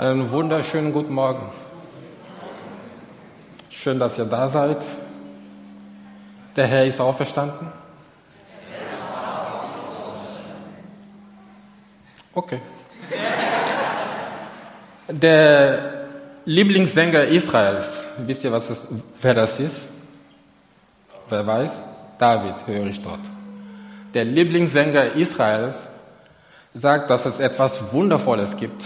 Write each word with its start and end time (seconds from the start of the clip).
Einen 0.00 0.30
wunderschönen 0.30 0.92
guten 0.92 1.12
Morgen. 1.12 1.42
Schön, 3.68 3.98
dass 3.98 4.16
ihr 4.16 4.24
da 4.24 4.48
seid. 4.48 4.82
Der 6.56 6.66
Herr 6.66 6.86
ist 6.86 7.02
auferstanden. 7.02 7.66
Okay. 12.32 12.62
Der 15.06 16.06
Lieblingssänger 16.46 17.24
Israels, 17.24 18.08
wisst 18.20 18.42
ihr, 18.42 18.52
was 18.52 18.68
das, 18.68 18.80
wer 19.20 19.34
das 19.34 19.60
ist? 19.60 19.82
Wer 21.28 21.46
weiß? 21.46 21.72
David 22.16 22.54
höre 22.66 22.86
ich 22.86 23.02
dort. 23.02 23.20
Der 24.14 24.24
Lieblingssänger 24.24 25.12
Israels 25.12 25.86
sagt, 26.72 27.10
dass 27.10 27.26
es 27.26 27.38
etwas 27.38 27.92
Wundervolles 27.92 28.56
gibt, 28.56 28.82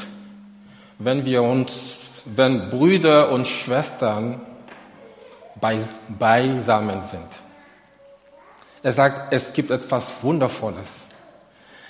wenn 0.98 1.24
wir 1.24 1.42
uns, 1.42 2.22
wenn 2.24 2.70
Brüder 2.70 3.30
und 3.30 3.46
Schwestern 3.46 4.40
beisammen 6.08 7.00
sind. 7.02 7.28
Er 8.82 8.92
sagt, 8.92 9.32
es 9.32 9.52
gibt 9.52 9.70
etwas 9.70 10.22
Wundervolles. 10.22 10.88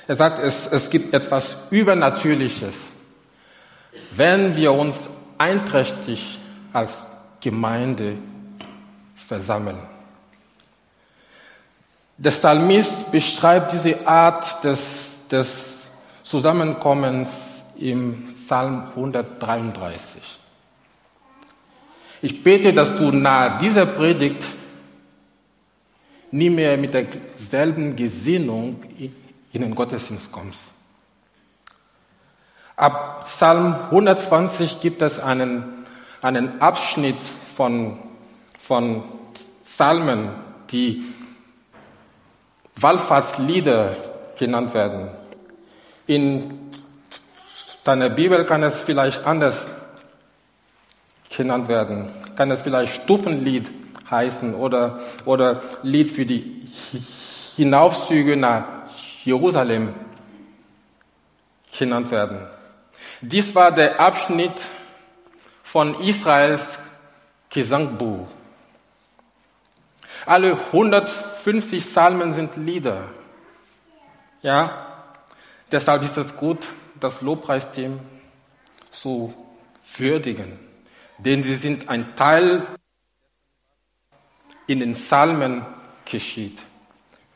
Er 0.06 0.14
sagt, 0.14 0.38
es, 0.38 0.66
es 0.66 0.90
gibt 0.90 1.14
etwas 1.14 1.56
Übernatürliches, 1.70 2.74
wenn 4.12 4.54
wir 4.56 4.72
uns 4.72 5.08
einträchtig 5.38 6.38
als 6.72 7.06
Gemeinde 7.40 8.16
versammeln. 9.16 9.78
Der 12.16 12.30
Psalmist 12.30 13.10
beschreibt 13.10 13.72
diese 13.72 14.06
Art 14.06 14.62
des, 14.62 15.18
des 15.30 15.48
Zusammenkommens 16.22 17.53
im 17.78 18.26
Psalm 18.28 18.84
133. 18.94 20.22
Ich 22.22 22.42
bete, 22.42 22.72
dass 22.72 22.96
du 22.96 23.12
nach 23.12 23.58
dieser 23.58 23.86
Predigt 23.86 24.44
nie 26.30 26.50
mehr 26.50 26.76
mit 26.76 26.94
derselben 26.94 27.96
Gesinnung 27.96 28.82
in 29.52 29.62
den 29.62 29.74
Gottesdienst 29.74 30.32
kommst. 30.32 30.72
Ab 32.76 33.24
Psalm 33.24 33.74
120 33.90 34.80
gibt 34.80 35.00
es 35.02 35.20
einen, 35.20 35.86
einen 36.22 36.60
Abschnitt 36.60 37.20
von, 37.20 37.98
von 38.58 39.04
Psalmen, 39.64 40.30
die 40.70 41.04
Wallfahrtslieder 42.76 43.96
genannt 44.36 44.74
werden. 44.74 45.08
In 46.06 46.70
deiner 47.84 48.10
Bibel 48.10 48.44
kann 48.44 48.62
es 48.62 48.82
vielleicht 48.82 49.24
anders 49.24 49.66
genannt 51.36 51.68
werden. 51.68 52.10
Kann 52.36 52.50
es 52.50 52.62
vielleicht 52.62 53.02
Stufenlied 53.02 53.70
heißen 54.10 54.54
oder, 54.54 55.00
oder 55.24 55.62
Lied 55.82 56.10
für 56.10 56.26
die 56.26 56.68
Hinaufzüge 57.56 58.36
nach 58.36 58.64
Jerusalem 59.24 59.94
genannt 61.76 62.10
werden. 62.10 62.46
Dies 63.20 63.54
war 63.54 63.72
der 63.72 64.00
Abschnitt 64.00 64.60
von 65.62 66.00
Israels 66.00 66.78
Gesangbuch. 67.50 68.26
Alle 70.26 70.52
150 70.52 71.84
Psalmen 71.84 72.34
sind 72.34 72.56
Lieder. 72.56 73.04
Ja, 74.42 74.86
deshalb 75.70 76.02
ist 76.02 76.16
es 76.16 76.34
gut, 76.36 76.66
das 77.00 77.20
Lobpreisteam 77.20 77.98
zu 78.90 79.34
würdigen, 79.96 80.58
denn 81.18 81.42
sie 81.42 81.56
sind 81.56 81.88
ein 81.88 82.14
Teil 82.14 82.66
in 84.66 84.80
den 84.80 84.94
Psalmen 84.94 85.64
geschieht. 86.04 86.60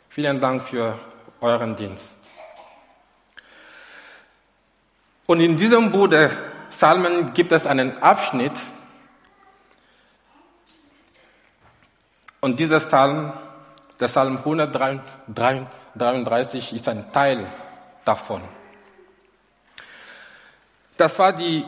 Vielen 0.09 0.41
Dank 0.41 0.63
für 0.63 0.99
euren 1.41 1.77
Dienst. 1.77 2.17
Und 5.27 5.41
in 5.41 5.57
diesem 5.57 5.93
Buch 5.93 6.09
der 6.09 6.31
Psalmen 6.71 7.33
gibt 7.35 7.53
es 7.53 7.67
einen 7.67 7.99
Abschnitt, 7.99 8.59
und 12.41 12.61
dieser 12.61 12.79
Psalm, 12.81 13.33
der 13.99 14.07
Psalm 14.07 14.37
133, 14.39 16.73
ist 16.73 16.89
ein 16.89 17.13
Teil 17.13 17.45
davon. 18.05 18.43
Das 20.99 21.19
war 21.19 21.33
die 21.33 21.65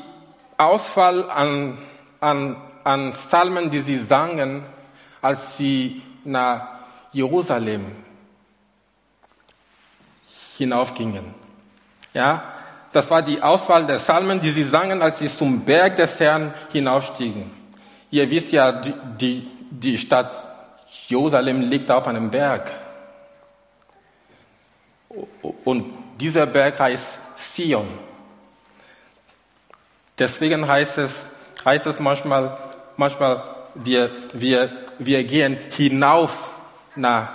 Auswahl 0.59 1.31
an, 1.31 1.79
an, 2.21 2.57
an 2.85 3.13
Psalmen, 3.13 3.71
die 3.71 3.81
sie 3.81 3.97
sangen, 3.97 4.65
als 5.23 5.57
sie 5.57 6.03
nach 6.25 6.69
Jerusalem 7.13 7.87
hinaufgingen. 10.59 11.35
Ja, 12.13 12.43
das 12.93 13.09
war 13.11 13.23
die 13.23 13.41
Auswahl 13.41 13.87
der 13.87 13.97
Psalmen, 13.97 14.41
die 14.41 14.51
sie 14.51 14.65
sangen, 14.65 15.01
als 15.01 15.21
sie 15.21 15.29
zum 15.29 15.65
Berg 15.65 15.97
des 15.97 16.19
Herrn 16.19 16.53
hinaufstiegen. 16.73 17.51
Ihr 18.11 18.29
wisst 18.29 18.53
ja, 18.53 18.73
die, 18.73 18.93
die, 19.21 19.51
die 19.71 19.97
Stadt 19.97 20.35
Jerusalem 21.07 21.61
liegt 21.61 21.89
auf 21.89 22.09
einem 22.09 22.31
Berg. 22.31 22.73
Und 25.65 25.85
dieser 26.19 26.47
Berg 26.47 26.81
heißt 26.81 27.21
Sion. 27.37 28.10
Deswegen 30.21 30.69
heißt 30.69 30.99
es, 30.99 31.25
heißt 31.65 31.87
es 31.87 31.99
manchmal, 31.99 32.59
manchmal, 32.99 33.43
wir, 33.75 34.11
wir, 34.35 34.71
wir 34.99 35.25
gehen 35.25 35.57
hinauf 35.71 36.51
nach 36.95 37.31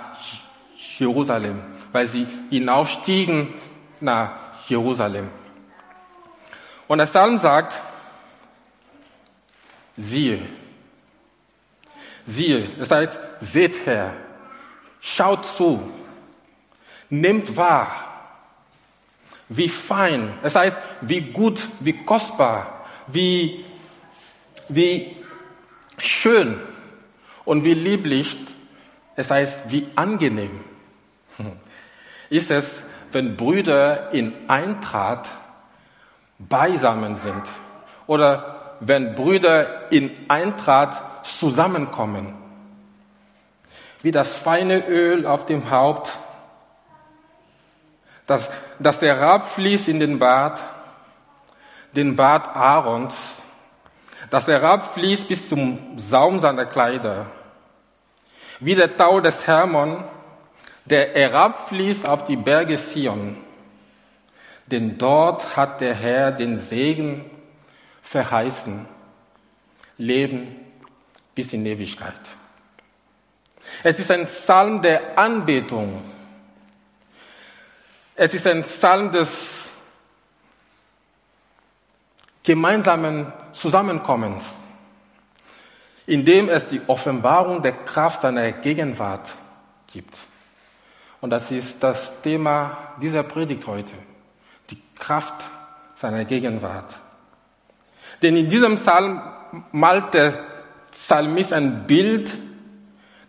Jerusalem, 0.96 1.60
weil 1.90 2.06
sie 2.06 2.28
hinaufstiegen 2.48 3.52
nach 4.00 4.30
Jerusalem. 4.68 5.28
Und 6.86 6.98
der 6.98 7.06
Psalm 7.06 7.38
sagt, 7.38 7.82
siehe, 9.96 10.38
siehe, 12.24 12.68
das 12.78 12.90
heißt, 12.92 13.18
seht 13.40 13.84
her, 13.84 14.12
schaut 15.00 15.44
zu, 15.44 15.90
nehmt 17.10 17.56
wahr, 17.56 18.04
wie 19.48 19.68
fein, 19.68 20.38
das 20.44 20.54
heißt, 20.54 20.78
wie 21.00 21.32
gut, 21.32 21.68
wie 21.80 22.04
kostbar, 22.04 22.75
wie, 23.06 23.64
wie 24.68 25.16
schön 25.98 26.60
und 27.44 27.64
wie 27.64 27.74
lieblich, 27.74 28.36
das 29.16 29.30
heißt, 29.30 29.70
wie 29.70 29.86
angenehm 29.94 30.60
ist 32.30 32.50
es, 32.50 32.82
wenn 33.12 33.36
Brüder 33.36 34.12
in 34.12 34.32
Eintracht 34.48 35.30
beisammen 36.38 37.14
sind 37.14 37.42
oder 38.06 38.76
wenn 38.80 39.14
Brüder 39.14 39.90
in 39.90 40.10
Eintracht 40.28 41.24
zusammenkommen. 41.24 42.34
Wie 44.02 44.10
das 44.10 44.34
feine 44.34 44.86
Öl 44.86 45.26
auf 45.26 45.46
dem 45.46 45.70
Haupt, 45.70 46.18
dass, 48.26 48.50
dass 48.78 48.98
der 48.98 49.20
Rab 49.20 49.48
fließt 49.48 49.88
in 49.88 50.00
den 50.00 50.18
Bart, 50.18 50.62
den 51.96 52.16
Bart 52.16 52.54
Aarons, 52.54 53.42
dass 54.30 54.44
der 54.44 54.62
Rab 54.62 54.92
fließt 54.92 55.28
bis 55.28 55.48
zum 55.48 55.98
Saum 55.98 56.38
seiner 56.38 56.66
Kleider. 56.66 57.26
Wie 58.60 58.74
der 58.74 58.96
Tau 58.96 59.20
des 59.20 59.46
Hermon, 59.46 60.04
der 60.84 61.14
herabfließt 61.14 62.08
auf 62.08 62.24
die 62.24 62.36
Berge 62.36 62.76
Sion 62.76 63.36
denn 64.66 64.98
dort 64.98 65.56
hat 65.56 65.80
der 65.80 65.94
Herr 65.94 66.32
den 66.32 66.58
Segen 66.58 67.24
verheißen, 68.02 68.86
Leben 69.98 70.56
bis 71.34 71.52
in 71.52 71.64
Ewigkeit. 71.64 72.14
Es 73.82 73.98
ist 73.98 74.10
ein 74.10 74.24
Psalm 74.24 74.82
der 74.82 75.18
Anbetung. 75.18 76.02
Es 78.14 78.34
ist 78.34 78.46
ein 78.46 78.62
Psalm 78.62 79.12
des 79.12 79.65
gemeinsamen 82.46 83.32
Zusammenkommens, 83.52 84.54
in 86.06 86.24
dem 86.24 86.48
es 86.48 86.66
die 86.66 86.80
Offenbarung 86.86 87.60
der 87.60 87.72
Kraft 87.72 88.22
seiner 88.22 88.52
Gegenwart 88.52 89.34
gibt. 89.92 90.16
Und 91.20 91.30
das 91.30 91.50
ist 91.50 91.82
das 91.82 92.22
Thema 92.22 92.94
dieser 93.02 93.24
Predigt 93.24 93.66
heute 93.66 93.94
die 94.70 94.80
Kraft 94.96 95.34
seiner 95.96 96.24
Gegenwart. 96.24 96.94
Denn 98.22 98.36
in 98.36 98.48
diesem 98.48 98.76
Psalm 98.76 99.20
malt 99.72 100.14
der 100.14 100.44
Psalmist 100.92 101.52
ein 101.52 101.86
Bild 101.86 102.36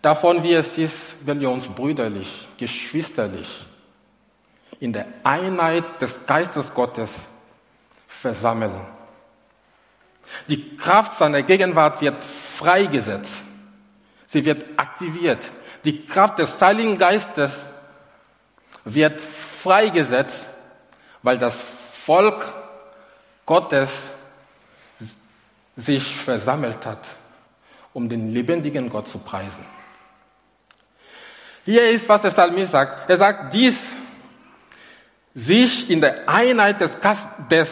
davon, 0.02 0.44
wie 0.44 0.54
es 0.54 0.78
ist, 0.78 1.16
wenn 1.25 1.40
wir 1.40 1.50
uns 1.50 1.68
brüderlich, 1.68 2.48
geschwisterlich 2.58 3.66
in 4.80 4.94
der 4.94 5.08
Einheit 5.24 6.02
des 6.02 6.25
Geistes 6.28 6.72
Gottes 6.74 7.12
versammeln. 8.08 8.96
Die 10.47 10.77
Kraft 10.77 11.18
seiner 11.18 11.44
Gegenwart 11.44 12.01
wird 12.01 12.24
freigesetzt. 12.24 13.44
Sie 14.27 14.45
wird 14.45 14.65
aktiviert. 14.77 15.50
Die 15.85 16.06
Kraft 16.06 16.39
des 16.39 16.62
Heiligen 16.62 16.97
Geistes 16.97 17.69
wird 18.83 19.21
freigesetzt, 19.21 20.45
weil 21.21 21.38
das 21.38 21.62
Volk 21.62 22.45
Gottes 23.45 24.12
sich 25.75 26.15
versammelt 26.15 26.85
hat, 26.85 27.06
um 27.94 28.09
den 28.09 28.31
lebendigen 28.31 28.89
Gott 28.89 29.07
zu 29.07 29.19
preisen. 29.19 29.65
Hier 31.63 31.89
ist, 31.91 32.07
was 32.07 32.21
der 32.21 32.30
Psalmist 32.30 32.71
sagt. 32.71 33.09
Er 33.09 33.18
sagt, 33.18 33.53
dies 33.53 33.77
sich 35.33 35.89
in 35.89 36.01
der 36.01 36.27
Einheit 36.27 36.81
des, 36.81 36.97
des, 37.51 37.69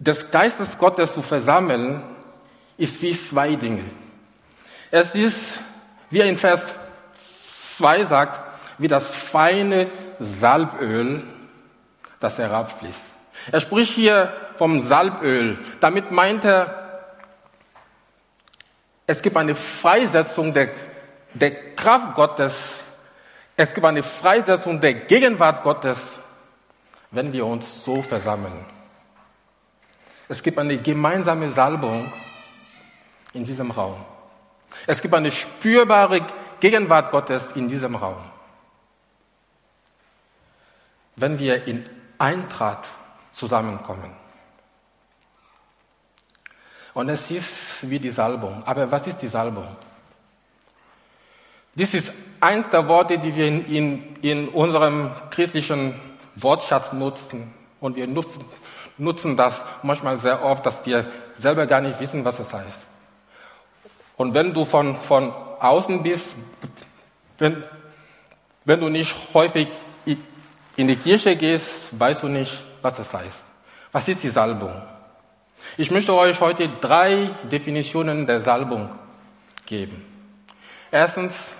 des 0.00 0.30
Geistes 0.30 0.78
Gottes 0.78 1.14
zu 1.14 1.22
versammeln, 1.22 2.02
ist 2.76 3.00
wie 3.02 3.12
zwei 3.12 3.54
Dinge. 3.54 3.84
Es 4.90 5.14
ist, 5.14 5.60
wie 6.08 6.20
er 6.20 6.26
in 6.26 6.38
Vers 6.38 6.78
2 7.76 8.06
sagt, 8.06 8.40
wie 8.78 8.88
das 8.88 9.14
feine 9.14 9.88
Salböl, 10.18 11.22
das 12.18 12.38
herabfließt. 12.38 13.14
Er 13.52 13.60
spricht 13.60 13.94
hier 13.94 14.32
vom 14.56 14.80
Salböl. 14.80 15.58
Damit 15.80 16.10
meint 16.10 16.44
er, 16.44 16.80
es 19.06 19.20
gibt 19.20 19.36
eine 19.36 19.54
Freisetzung 19.54 20.52
der, 20.52 20.70
der 21.34 21.74
Kraft 21.74 22.14
Gottes. 22.14 22.82
Es 23.56 23.74
gibt 23.74 23.86
eine 23.86 24.02
Freisetzung 24.02 24.80
der 24.80 24.94
Gegenwart 24.94 25.62
Gottes, 25.62 26.18
wenn 27.10 27.32
wir 27.32 27.44
uns 27.44 27.84
so 27.84 28.00
versammeln. 28.00 28.64
Es 30.30 30.44
gibt 30.44 30.60
eine 30.60 30.78
gemeinsame 30.78 31.50
Salbung 31.50 32.10
in 33.32 33.42
diesem 33.42 33.72
Raum. 33.72 33.96
Es 34.86 35.02
gibt 35.02 35.12
eine 35.12 35.32
spürbare 35.32 36.24
Gegenwart 36.60 37.10
Gottes 37.10 37.50
in 37.56 37.66
diesem 37.66 37.96
Raum. 37.96 38.22
Wenn 41.16 41.36
wir 41.40 41.66
in 41.66 41.84
Eintracht 42.16 42.88
zusammenkommen. 43.32 44.12
Und 46.94 47.08
es 47.08 47.28
ist 47.32 47.90
wie 47.90 47.98
die 47.98 48.10
Salbung. 48.10 48.62
Aber 48.66 48.92
was 48.92 49.08
ist 49.08 49.18
die 49.18 49.28
Salbung? 49.28 49.66
Dies 51.74 51.92
ist 51.92 52.12
eins 52.38 52.68
der 52.70 52.86
Worte, 52.86 53.18
die 53.18 53.34
wir 53.34 53.48
in, 53.48 53.64
in, 53.64 54.16
in 54.22 54.48
unserem 54.48 55.10
christlichen 55.30 56.00
Wortschatz 56.36 56.92
nutzen. 56.92 57.52
Und 57.80 57.96
wir 57.96 58.06
nutzen, 58.06 58.44
nutzen 59.00 59.36
das 59.36 59.64
manchmal 59.82 60.18
sehr 60.18 60.44
oft, 60.44 60.64
dass 60.64 60.84
wir 60.86 61.10
selber 61.34 61.66
gar 61.66 61.80
nicht 61.80 61.98
wissen, 61.98 62.24
was 62.24 62.38
es 62.38 62.52
heißt. 62.52 62.86
Und 64.16 64.34
wenn 64.34 64.52
du 64.52 64.64
von, 64.64 64.96
von 64.96 65.32
außen 65.58 66.02
bist, 66.02 66.36
wenn, 67.38 67.64
wenn 68.64 68.80
du 68.80 68.90
nicht 68.90 69.14
häufig 69.32 69.68
in 70.76 70.88
die 70.88 70.96
Kirche 70.96 71.36
gehst, 71.36 71.98
weißt 71.98 72.22
du 72.22 72.28
nicht, 72.28 72.62
was 72.82 72.96
das 72.96 73.12
heißt. 73.12 73.40
Was 73.92 74.06
ist 74.08 74.22
die 74.22 74.28
Salbung? 74.28 74.72
Ich 75.76 75.90
möchte 75.90 76.14
euch 76.14 76.40
heute 76.40 76.68
drei 76.80 77.30
Definitionen 77.50 78.26
der 78.26 78.40
Salbung 78.40 78.88
geben. 79.66 80.04
Erstens 80.90 81.54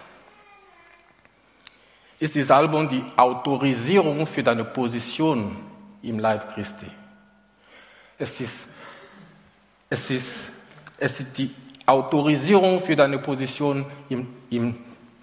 ist 2.19 2.35
die 2.35 2.43
Salbung 2.43 2.89
die 2.89 3.05
Autorisierung 3.17 4.27
für 4.27 4.43
deine 4.43 4.65
Position 4.65 5.57
im 6.03 6.19
Leib 6.19 6.55
Christi. 6.55 6.87
Es 8.21 8.39
ist, 8.39 8.55
es 9.89 10.11
ist, 10.11 10.29
es 10.99 11.21
ist 11.21 11.39
die 11.39 11.55
Autorisierung 11.87 12.79
für 12.79 12.95
deine 12.95 13.19
Position 13.19 13.87
im, 14.11 14.29
im 14.51 14.77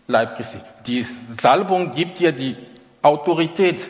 Leib 0.08 0.36
Christi. 0.36 0.58
Die 0.88 1.06
Salbung 1.40 1.94
gibt 1.94 2.18
dir 2.18 2.32
die 2.32 2.58
Autorität, 3.04 3.88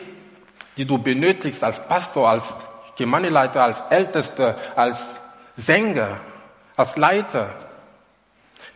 die 0.76 0.84
du 0.84 0.98
benötigst 0.98 1.64
als 1.64 1.88
Pastor, 1.88 2.28
als 2.28 2.54
Gemeindeleiter, 2.96 3.64
als 3.64 3.82
Ältester, 3.88 4.56
als 4.76 5.18
Sänger, 5.56 6.20
als 6.76 6.98
Leiter. 6.98 7.54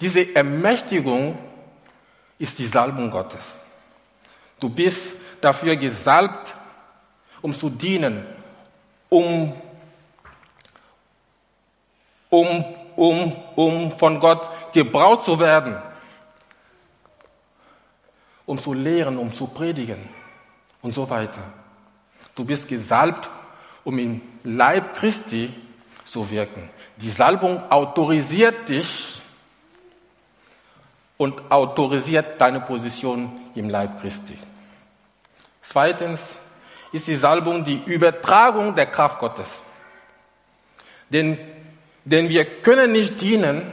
Diese 0.01 0.35
Ermächtigung 0.35 1.37
ist 2.39 2.59
die 2.59 2.67
Salbung 2.67 3.11
Gottes. 3.11 3.57
Du 4.59 4.71
bist 4.71 5.15
dafür 5.43 5.77
gesalbt, 5.77 6.55
um 7.43 7.53
zu 7.53 7.69
dienen, 7.69 8.25
um 9.11 9.53
um, 12.33 12.65
um, 12.97 13.37
um 13.57 13.93
von 13.93 14.19
Gott 14.19 14.49
gebraucht 14.73 15.23
zu 15.23 15.39
werden, 15.39 15.77
um 18.47 18.59
zu 18.59 18.73
lehren, 18.73 19.19
um 19.19 19.31
zu 19.31 19.49
predigen 19.49 20.09
und 20.81 20.93
so 20.93 21.11
weiter. 21.11 21.43
Du 22.35 22.47
bist 22.47 22.67
gesalbt, 22.67 23.29
um 23.85 23.99
im 23.99 24.23
Leib 24.45 24.95
Christi 24.95 25.53
zu 26.07 26.31
wirken. 26.31 26.71
Die 26.97 27.11
Salbung 27.11 27.71
autorisiert 27.71 28.67
dich 28.67 29.21
und 31.19 31.51
autorisiert 31.51 32.41
deine 32.41 32.61
Position 32.61 33.31
im 33.55 33.69
Leib 33.69 34.01
Christi. 34.01 34.39
Zweitens 35.61 36.39
ist 36.93 37.09
die 37.09 37.17
Salbung 37.17 37.63
die 37.63 37.83
Übertragung 37.85 38.75
der 38.75 38.87
Kraft 38.87 39.19
Gottes. 39.19 39.51
Denn 41.11 41.39
denn 42.05 42.29
wir 42.29 42.45
können 42.45 42.93
nicht 42.93 43.21
dienen, 43.21 43.73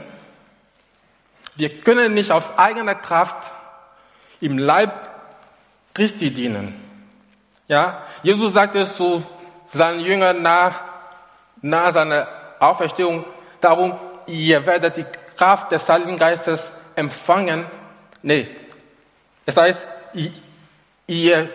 wir 1.56 1.80
können 1.80 2.14
nicht 2.14 2.30
aus 2.30 2.56
eigener 2.56 2.94
Kraft 2.94 3.50
im 4.40 4.58
Leib 4.58 4.92
Christi 5.94 6.32
dienen. 6.32 6.74
Ja, 7.68 8.02
Jesus 8.22 8.52
sagte 8.52 8.84
zu 8.86 9.22
seinen 9.72 10.00
Jüngern 10.00 10.42
nach, 10.42 10.80
nach 11.60 11.92
seiner 11.92 12.28
Auferstehung, 12.58 13.24
darum, 13.60 13.94
ihr 14.26 14.64
werdet 14.66 14.96
die 14.96 15.06
Kraft 15.36 15.72
des 15.72 15.88
Heiligen 15.88 16.16
Geistes 16.16 16.72
empfangen. 16.94 17.66
Nee, 18.22 18.48
es 19.46 19.56
heißt, 19.56 19.86
ihr, 21.06 21.48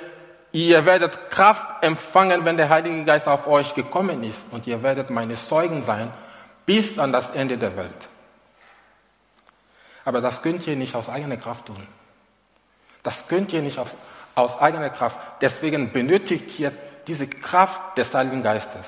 ihr 0.51 0.85
werdet 0.85 1.29
Kraft 1.29 1.65
empfangen, 1.81 2.45
wenn 2.45 2.57
der 2.57 2.69
Heilige 2.69 3.03
Geist 3.05 3.27
auf 3.27 3.47
euch 3.47 3.73
gekommen 3.73 4.23
ist 4.23 4.45
und 4.51 4.67
ihr 4.67 4.83
werdet 4.83 5.09
meine 5.09 5.35
Zeugen 5.35 5.83
sein 5.83 6.11
bis 6.65 6.97
an 6.99 7.11
das 7.11 7.31
Ende 7.31 7.57
der 7.57 7.75
Welt. 7.77 8.09
Aber 10.03 10.21
das 10.21 10.41
könnt 10.41 10.65
ihr 10.67 10.75
nicht 10.75 10.95
aus 10.95 11.09
eigener 11.09 11.37
Kraft 11.37 11.65
tun. 11.65 11.87
Das 13.03 13.27
könnt 13.27 13.53
ihr 13.53 13.61
nicht 13.61 13.79
aus, 13.79 13.95
aus 14.35 14.59
eigener 14.59 14.89
Kraft. 14.89 15.19
Deswegen 15.41 15.91
benötigt 15.91 16.59
ihr 16.59 16.71
diese 17.07 17.27
Kraft 17.27 17.97
des 17.97 18.13
Heiligen 18.13 18.41
Geistes. 18.41 18.85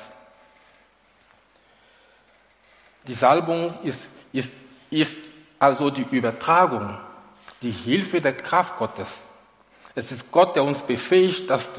Die 3.08 3.13
Salbung 3.13 3.78
ist, 3.84 4.00
ist, 4.34 4.54
ist 4.90 5.18
also 5.60 5.90
die 5.90 6.06
Übertragung, 6.12 7.00
die 7.62 7.72
Hilfe 7.72 8.22
der 8.22 8.36
Kraft 8.36 8.78
Gottes. 8.78 9.08
Es 9.96 10.12
ist 10.12 10.32
Gott, 10.32 10.56
der 10.56 10.63
uns 10.63 10.82
befähigt, 10.84 11.50
das, 11.50 11.72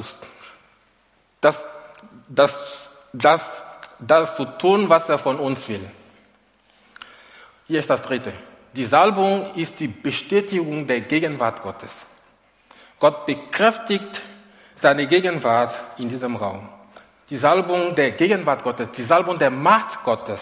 das, 1.40 1.64
das, 2.28 2.90
das 3.12 3.42
das 3.99 4.37
zu 4.37 4.45
tun, 4.45 4.88
was 4.88 5.09
er 5.09 5.19
von 5.19 5.38
uns 5.38 5.69
will. 5.69 5.88
Hier 7.67 7.81
ist 7.81 7.90
das 7.90 8.02
dritte. 8.02 8.33
Die 8.75 8.85
Salbung 8.85 9.55
ist 9.55 9.81
die 9.81 9.88
Bestätigung 9.88 10.87
der 10.87 11.00
Gegenwart 11.00 11.62
Gottes. 11.62 12.07
Gott 12.99 13.26
bekräftigt 13.26 14.23
seine 14.76 15.07
Gegenwart 15.07 15.75
in 15.99 16.09
diesem 16.09 16.37
Raum. 16.37 16.69
Die 17.31 17.37
Salbung 17.37 17.95
der 17.95 18.12
Gegenwart 18.12 18.62
Gottes, 18.62 18.90
die 18.93 19.02
Salbung 19.02 19.38
der 19.38 19.50
Macht 19.50 20.02
Gottes. 20.02 20.40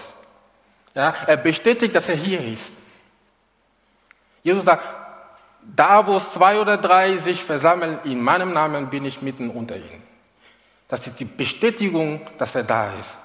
Ja, 0.94 1.14
er 1.26 1.36
bestätigt, 1.36 1.94
dass 1.94 2.08
er 2.08 2.16
hier 2.16 2.40
ist. 2.40 2.72
Jesus 4.42 4.64
sagt, 4.64 4.84
da 5.62 6.06
wo 6.06 6.20
zwei 6.20 6.60
oder 6.60 6.78
drei 6.78 7.16
sich 7.16 7.42
versammeln, 7.42 7.98
in 8.04 8.20
meinem 8.20 8.52
Namen 8.52 8.88
bin 8.88 9.04
ich 9.04 9.20
mitten 9.20 9.50
unter 9.50 9.76
ihnen. 9.76 10.02
Das 10.88 11.06
ist 11.06 11.18
die 11.18 11.24
Bestätigung, 11.24 12.20
dass 12.38 12.54
er 12.54 12.62
da 12.62 12.92
ist. 12.92 13.18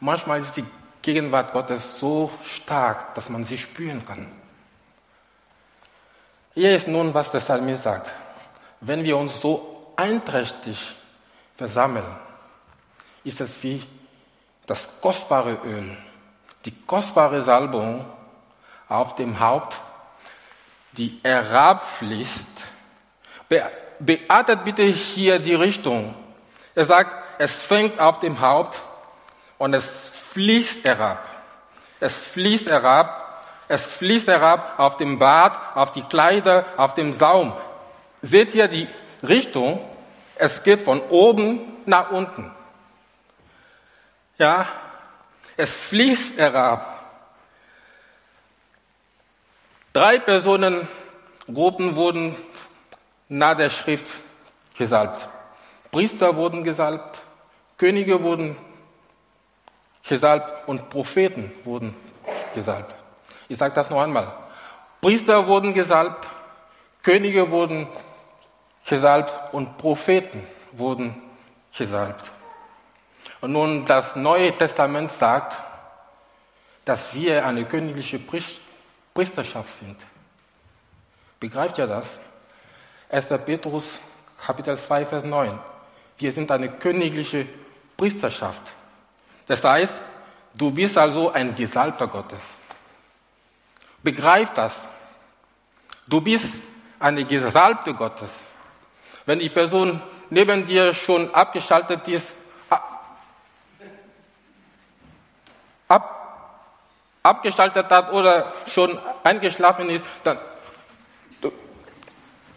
Manchmal 0.00 0.40
ist 0.40 0.56
die 0.56 0.64
Gegenwart 1.02 1.52
Gottes 1.52 1.98
so 1.98 2.30
stark, 2.44 3.14
dass 3.14 3.28
man 3.28 3.44
sie 3.44 3.58
spüren 3.58 4.04
kann. 4.04 4.30
Hier 6.54 6.74
ist 6.74 6.88
nun, 6.88 7.14
was 7.14 7.30
der 7.30 7.40
Psalmist 7.40 7.82
sagt. 7.82 8.12
Wenn 8.80 9.04
wir 9.04 9.16
uns 9.16 9.40
so 9.40 9.92
einträchtig 9.96 10.96
versammeln, 11.56 12.04
ist 13.24 13.40
es 13.40 13.62
wie 13.62 13.82
das 14.66 14.88
kostbare 15.00 15.58
Öl, 15.64 15.96
die 16.64 16.72
kostbare 16.86 17.42
Salbung 17.42 18.04
auf 18.88 19.14
dem 19.16 19.38
Haupt, 19.38 19.80
die 20.92 21.20
herabfließt. 21.22 22.46
Beachtet 23.98 24.64
bitte 24.64 24.82
hier 24.82 25.38
die 25.38 25.54
Richtung. 25.54 26.14
Er 26.74 26.84
sagt, 26.84 27.12
es 27.38 27.64
fängt 27.64 28.00
auf 28.00 28.20
dem 28.20 28.40
Haupt 28.40 28.82
und 29.58 29.74
es 29.74 30.08
fließt 30.08 30.84
herab. 30.84 31.24
Es 32.00 32.26
fließt 32.26 32.66
herab, 32.66 33.44
es 33.68 33.84
fließt 33.84 34.28
herab 34.28 34.78
auf 34.78 34.96
dem 34.96 35.18
Bart, 35.18 35.58
auf 35.76 35.92
die 35.92 36.02
Kleider, 36.02 36.66
auf 36.76 36.94
dem 36.94 37.12
Saum. 37.12 37.52
Seht 38.22 38.54
ihr 38.54 38.68
die 38.68 38.88
Richtung? 39.22 39.80
Es 40.36 40.62
geht 40.62 40.80
von 40.80 41.00
oben 41.08 41.60
nach 41.86 42.10
unten. 42.10 42.50
Ja, 44.38 44.66
es 45.56 45.80
fließt 45.80 46.38
herab. 46.38 46.92
Drei 49.92 50.18
Personengruppen 50.18 51.96
wurden 51.96 52.36
nach 53.28 53.56
der 53.56 53.70
Schrift 53.70 54.12
gesalbt. 54.76 55.28
Priester 55.90 56.36
wurden 56.36 56.64
gesalbt, 56.64 57.22
Könige 57.78 58.22
wurden 58.22 58.56
gesalbt 60.08 60.68
und 60.68 60.88
Propheten 60.90 61.52
wurden 61.64 61.94
gesalbt. 62.54 62.94
Ich 63.48 63.58
sage 63.58 63.74
das 63.74 63.90
noch 63.90 64.00
einmal. 64.00 64.32
Priester 65.00 65.46
wurden 65.46 65.74
gesalbt, 65.74 66.28
Könige 67.02 67.50
wurden 67.50 67.86
gesalbt 68.88 69.54
und 69.54 69.78
Propheten 69.78 70.44
wurden 70.72 71.22
gesalbt. 71.76 72.30
Und 73.40 73.52
nun 73.52 73.86
das 73.86 74.16
Neue 74.16 74.56
Testament 74.56 75.10
sagt, 75.10 75.56
dass 76.84 77.14
wir 77.14 77.46
eine 77.46 77.64
königliche 77.64 78.20
Priesterschaft 79.14 79.78
sind. 79.78 79.96
Begreift 81.38 81.78
ihr 81.78 81.86
das? 81.86 82.08
1. 83.08 83.26
Petrus 83.44 83.98
Kapitel 84.44 84.76
2, 84.76 85.06
Vers 85.06 85.24
9. 85.24 85.58
Wir 86.18 86.32
sind 86.32 86.50
eine 86.50 86.70
königliche 86.70 87.46
Priesterschaft. 87.96 88.74
Das 89.46 89.62
heißt, 89.62 89.94
du 90.54 90.70
bist 90.70 90.98
also 90.98 91.32
ein 91.32 91.54
Gesalbter 91.54 92.08
Gottes. 92.08 92.42
Begreif 94.02 94.50
das. 94.50 94.80
Du 96.06 96.20
bist 96.20 96.46
eine 96.98 97.24
Gesalbte 97.24 97.94
Gottes. 97.94 98.30
Wenn 99.24 99.38
die 99.38 99.50
Person 99.50 100.00
neben 100.30 100.64
dir 100.64 100.94
schon 100.94 101.32
abgeschaltet 101.34 102.06
ist, 102.08 102.34
ab, 105.88 106.46
abgeschaltet 107.22 107.90
hat 107.90 108.12
oder 108.12 108.52
schon 108.68 108.98
eingeschlafen 109.22 109.90
ist, 109.90 110.04
dann 110.22 110.38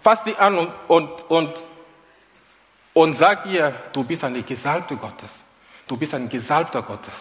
fass 0.02 0.24
sie 0.24 0.36
an 0.36 0.58
und, 0.58 0.72
und, 0.88 1.30
und, 1.30 1.64
und 2.94 3.14
sag 3.14 3.46
ihr, 3.46 3.74
du 3.94 4.04
bist 4.04 4.24
eine 4.24 4.42
Gesalbte 4.44 4.96
Gottes. 4.96 5.32
Du 5.90 5.98
bist 5.98 6.14
ein 6.14 6.30
Gesalbter 6.30 6.84
Gottes. 6.84 7.16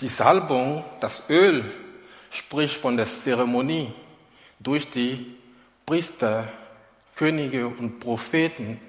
Die 0.00 0.06
Salbung, 0.06 0.84
das 1.00 1.28
Öl, 1.28 1.64
spricht 2.30 2.76
von 2.76 2.96
der 2.96 3.06
Zeremonie 3.06 3.92
durch 4.60 4.88
die 4.88 5.36
Priester, 5.84 6.46
Könige 7.16 7.66
und 7.66 7.98
Propheten 7.98 8.80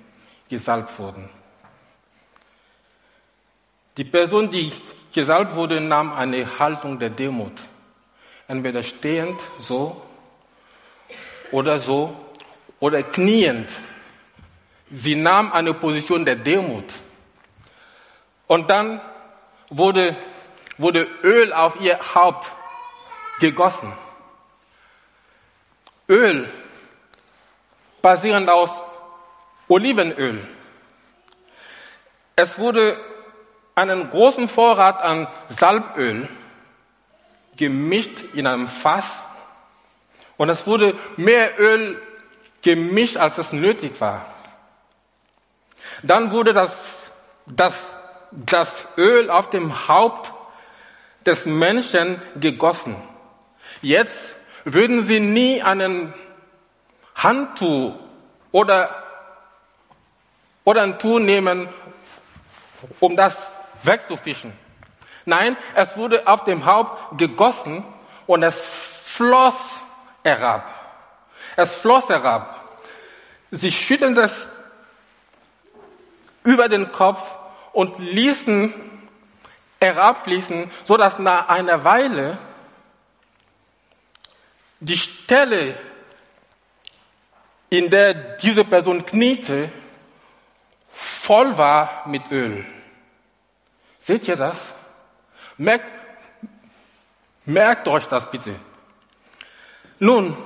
gesalbt 0.47 0.99
wurden. 0.99 1.27
Die 3.97 4.03
Person, 4.03 4.51
die 4.51 4.71
gesalbt 5.11 5.55
wurde, 5.55 5.81
nahm 5.81 6.13
eine 6.13 6.59
Haltung 6.59 6.99
der 6.99 7.09
Demut. 7.09 7.59
Entweder 8.47 8.83
stehend 8.83 9.41
so 9.57 9.99
oder 11.51 11.79
so 11.79 12.28
oder 12.79 13.03
kniend. 13.03 13.69
Sie 14.89 15.15
nahm 15.15 15.51
eine 15.51 15.73
Position 15.73 16.25
der 16.25 16.35
Demut. 16.35 16.85
Und 18.47 18.69
dann 18.69 19.01
wurde, 19.69 20.15
wurde 20.77 21.07
Öl 21.23 21.53
auf 21.53 21.79
ihr 21.79 21.99
Haupt 22.15 22.51
gegossen. 23.39 23.93
Öl, 26.07 26.49
basierend 28.01 28.49
aus 28.49 28.83
Olivenöl. 29.67 30.39
Es 32.35 32.57
wurde 32.57 32.97
einen 33.75 34.09
großen 34.09 34.47
Vorrat 34.47 35.01
an 35.01 35.27
Salböl 35.49 36.27
gemischt 37.55 38.23
in 38.33 38.47
einem 38.47 38.67
Fass 38.67 39.23
und 40.37 40.49
es 40.49 40.65
wurde 40.65 40.97
mehr 41.17 41.59
Öl 41.59 42.01
gemischt, 42.61 43.17
als 43.17 43.37
es 43.37 43.51
nötig 43.51 43.99
war. 44.01 44.25
Dann 46.03 46.31
wurde 46.31 46.53
das, 46.53 47.11
das, 47.45 47.73
das 48.31 48.85
Öl 48.97 49.29
auf 49.29 49.49
dem 49.49 49.87
Haupt 49.87 50.33
des 51.25 51.45
Menschen 51.45 52.21
gegossen. 52.35 52.95
Jetzt 53.81 54.17
würden 54.65 55.05
sie 55.05 55.19
nie 55.19 55.61
einen 55.61 56.13
Handtuch 57.15 57.95
oder, 58.51 59.03
oder 60.63 60.83
ein 60.83 60.99
Tuch 60.99 61.19
nehmen, 61.19 61.67
um 62.99 63.15
das 63.15 63.35
wegzufischen. 63.83 64.53
Nein, 65.25 65.57
es 65.75 65.95
wurde 65.97 66.27
auf 66.27 66.43
dem 66.43 66.65
Haupt 66.65 67.17
gegossen 67.17 67.83
und 68.25 68.43
es 68.43 68.55
floss 69.05 69.55
herab. 70.23 70.78
Es 71.59 71.75
floss 71.75 72.07
herab. 72.07 72.79
Sie 73.51 73.69
schütteln 73.69 74.15
das 74.15 74.47
über 76.45 76.69
den 76.69 76.93
Kopf 76.93 77.37
und 77.73 77.99
ließen 77.99 78.73
herabfließen, 79.81 80.71
so 80.85 80.95
dass 80.95 81.19
nach 81.19 81.49
einer 81.49 81.83
Weile 81.83 82.37
die 84.79 84.95
Stelle, 84.95 85.77
in 87.69 87.89
der 87.89 88.13
diese 88.37 88.63
Person 88.63 89.05
kniete, 89.05 89.69
voll 90.87 91.57
war 91.57 92.07
mit 92.07 92.31
Öl. 92.31 92.65
Seht 93.99 94.29
ihr 94.29 94.37
das? 94.37 94.73
Merkt, 95.57 95.91
merkt 97.43 97.89
euch 97.89 98.07
das 98.07 98.31
bitte. 98.31 98.55
Nun, 99.99 100.37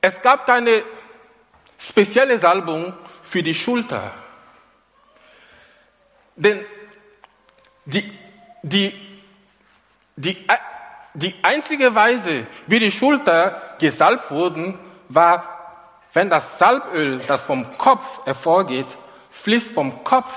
es 0.00 0.20
gab 0.22 0.46
keine 0.46 0.82
spezielle 1.78 2.38
Salbung 2.38 2.92
für 3.22 3.42
die 3.42 3.54
Schulter. 3.54 4.14
Denn 6.36 6.64
die, 7.84 8.12
die, 8.62 8.94
die, 10.16 10.46
die 11.14 11.34
einzige 11.42 11.94
Weise, 11.94 12.46
wie 12.66 12.78
die 12.78 12.92
Schulter 12.92 13.76
gesalbt 13.78 14.30
wurden, 14.30 14.78
war, 15.08 15.96
wenn 16.12 16.30
das 16.30 16.58
Salböl, 16.58 17.20
das 17.26 17.44
vom 17.44 17.76
Kopf 17.76 18.24
hervorgeht, 18.24 18.86
fließt 19.30 19.72
vom 19.72 20.04
Kopf 20.04 20.32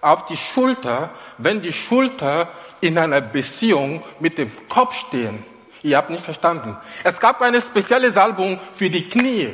auf 0.00 0.26
die 0.26 0.36
Schulter, 0.36 1.10
wenn 1.38 1.62
die 1.62 1.72
Schulter 1.72 2.48
in 2.80 2.98
einer 2.98 3.20
Beziehung 3.20 4.02
mit 4.20 4.38
dem 4.38 4.50
Kopf 4.68 4.94
stehen. 4.94 5.44
Ihr 5.82 5.96
habt 5.96 6.10
nicht 6.10 6.24
verstanden. 6.24 6.76
Es 7.04 7.18
gab 7.18 7.40
eine 7.40 7.60
spezielle 7.60 8.10
Salbung 8.10 8.60
für 8.72 8.88
die 8.88 9.08
Knie. 9.08 9.52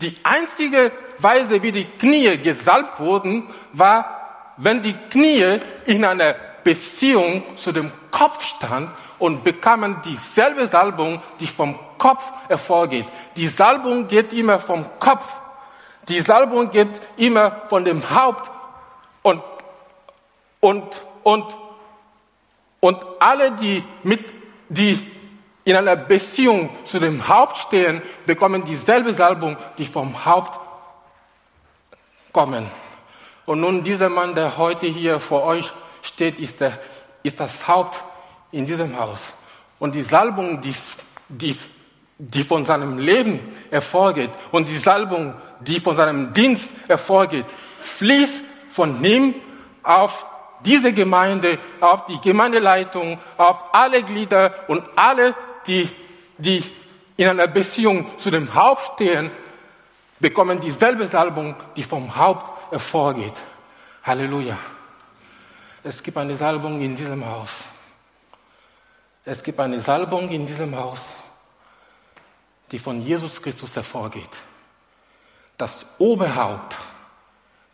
Die 0.00 0.14
einzige 0.22 0.92
Weise, 1.18 1.62
wie 1.62 1.72
die 1.72 1.84
Knie 1.84 2.38
gesalbt 2.38 3.00
wurden, 3.00 3.48
war, 3.72 4.54
wenn 4.56 4.82
die 4.82 4.94
Knie 5.10 5.60
in 5.86 6.04
einer 6.04 6.34
Beziehung 6.64 7.56
zu 7.56 7.72
dem 7.72 7.92
Kopf 8.10 8.42
stand 8.42 8.90
und 9.18 9.44
bekamen 9.44 10.00
dieselbe 10.02 10.66
Salbung, 10.66 11.22
die 11.40 11.46
vom 11.46 11.78
Kopf 11.98 12.30
hervorgeht. 12.48 13.06
Die 13.36 13.46
Salbung 13.46 14.08
geht 14.08 14.32
immer 14.32 14.58
vom 14.58 14.84
Kopf 14.98 15.40
die 16.08 16.20
Salbung 16.20 16.70
geht 16.70 17.00
immer 17.16 17.62
von 17.68 17.84
dem 17.84 18.08
Haupt 18.10 18.50
und, 19.22 19.42
und, 20.60 21.04
und, 21.24 21.44
und 22.80 22.98
alle, 23.18 23.52
die 23.52 23.82
mit, 24.04 24.24
die 24.68 25.10
in 25.66 25.74
einer 25.74 25.96
Beziehung 25.96 26.70
zu 26.84 27.00
dem 27.00 27.26
Haupt 27.26 27.58
stehen, 27.58 28.00
bekommen 28.24 28.62
dieselbe 28.64 29.12
Salbung, 29.12 29.56
die 29.78 29.84
vom 29.84 30.24
Haupt 30.24 30.60
kommen. 32.32 32.70
Und 33.46 33.60
nun 33.60 33.82
dieser 33.82 34.08
Mann, 34.08 34.36
der 34.36 34.58
heute 34.58 34.86
hier 34.86 35.18
vor 35.18 35.42
euch 35.42 35.72
steht, 36.02 36.38
ist, 36.38 36.60
der, 36.60 36.78
ist 37.24 37.40
das 37.40 37.66
Haupt 37.66 38.00
in 38.52 38.64
diesem 38.64 38.96
Haus. 38.96 39.32
Und 39.80 39.96
die 39.96 40.02
Salbung, 40.02 40.60
die, 40.60 40.74
die, 41.28 41.56
die 42.16 42.44
von 42.44 42.64
seinem 42.64 42.98
Leben 42.98 43.40
hervorgeht 43.68 44.30
und 44.52 44.68
die 44.68 44.78
Salbung, 44.78 45.34
die 45.58 45.80
von 45.80 45.96
seinem 45.96 46.32
Dienst 46.32 46.70
hervorgeht, 46.86 47.46
fließt 47.80 48.40
von 48.70 49.04
ihm 49.04 49.34
auf 49.82 50.26
diese 50.64 50.92
Gemeinde, 50.92 51.58
auf 51.80 52.06
die 52.06 52.20
Gemeindeleitung, 52.20 53.18
auf 53.36 53.74
alle 53.74 54.04
Glieder 54.04 54.54
und 54.68 54.84
alle, 54.94 55.34
die, 55.66 55.90
die 56.38 56.64
in 57.16 57.28
einer 57.28 57.46
Beziehung 57.46 58.18
zu 58.18 58.30
dem 58.30 58.54
Haupt 58.54 58.94
stehen, 58.94 59.30
bekommen 60.20 60.60
dieselbe 60.60 61.08
Salbung, 61.08 61.54
die 61.76 61.82
vom 61.82 62.16
Haupt 62.16 62.72
hervorgeht. 62.72 63.34
Halleluja. 64.02 64.58
Es 65.82 66.02
gibt 66.02 66.16
eine 66.16 66.36
Salbung 66.36 66.80
in 66.80 66.96
diesem 66.96 67.24
Haus. 67.24 67.64
Es 69.24 69.42
gibt 69.42 69.58
eine 69.60 69.80
Salbung 69.80 70.28
in 70.30 70.46
diesem 70.46 70.76
Haus, 70.76 71.08
die 72.70 72.78
von 72.78 73.02
Jesus 73.02 73.40
Christus 73.42 73.74
hervorgeht. 73.74 74.30
Das 75.56 75.86
Oberhaupt 75.98 76.76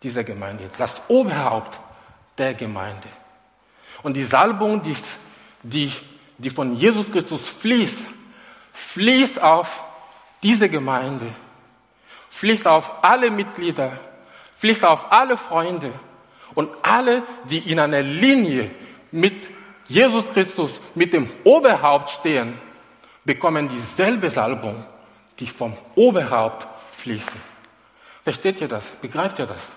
dieser 0.02 0.24
Gemeinde, 0.24 0.70
das 0.78 1.02
Oberhaupt 1.08 1.78
der 2.38 2.54
Gemeinde. 2.54 3.08
Und 4.02 4.16
die 4.16 4.24
Salbung, 4.24 4.82
die, 4.82 4.96
die, 5.62 5.92
die 6.42 6.50
von 6.50 6.76
Jesus 6.76 7.10
Christus 7.10 7.48
fließt, 7.48 8.10
fließt 8.72 9.40
auf 9.40 9.84
diese 10.42 10.68
Gemeinde, 10.68 11.26
fließt 12.30 12.66
auf 12.66 13.04
alle 13.04 13.30
Mitglieder, 13.30 13.92
fließt 14.56 14.84
auf 14.84 15.12
alle 15.12 15.36
Freunde 15.36 15.92
und 16.54 16.68
alle, 16.82 17.22
die 17.44 17.58
in 17.70 17.78
einer 17.78 18.02
Linie 18.02 18.70
mit 19.12 19.34
Jesus 19.86 20.30
Christus, 20.32 20.80
mit 20.94 21.12
dem 21.12 21.30
Oberhaupt 21.44 22.10
stehen, 22.10 22.58
bekommen 23.24 23.68
dieselbe 23.68 24.28
Salbung, 24.30 24.84
die 25.38 25.46
vom 25.46 25.76
Oberhaupt 25.94 26.66
fließen. 26.96 27.52
Versteht 28.22 28.60
ihr 28.60 28.68
das? 28.68 28.84
Begreift 29.00 29.38
ihr 29.38 29.46
das? 29.46 29.70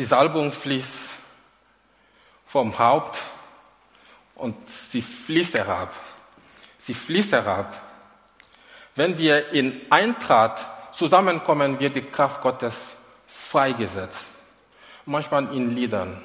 Die 0.00 0.06
Salbung 0.06 0.50
fließt 0.50 1.10
vom 2.46 2.78
Haupt 2.78 3.20
und 4.34 4.56
sie 4.66 5.02
fließt 5.02 5.52
herab. 5.52 5.92
Sie 6.78 6.94
fließt 6.94 7.32
herab. 7.32 7.78
Wenn 8.94 9.18
wir 9.18 9.50
in 9.50 9.82
Eintracht 9.90 10.66
zusammenkommen, 10.94 11.78
wird 11.78 11.96
die 11.96 12.00
Kraft 12.00 12.40
Gottes 12.40 12.74
freigesetzt. 13.26 14.24
Manchmal 15.04 15.54
in 15.54 15.68
Liedern, 15.68 16.24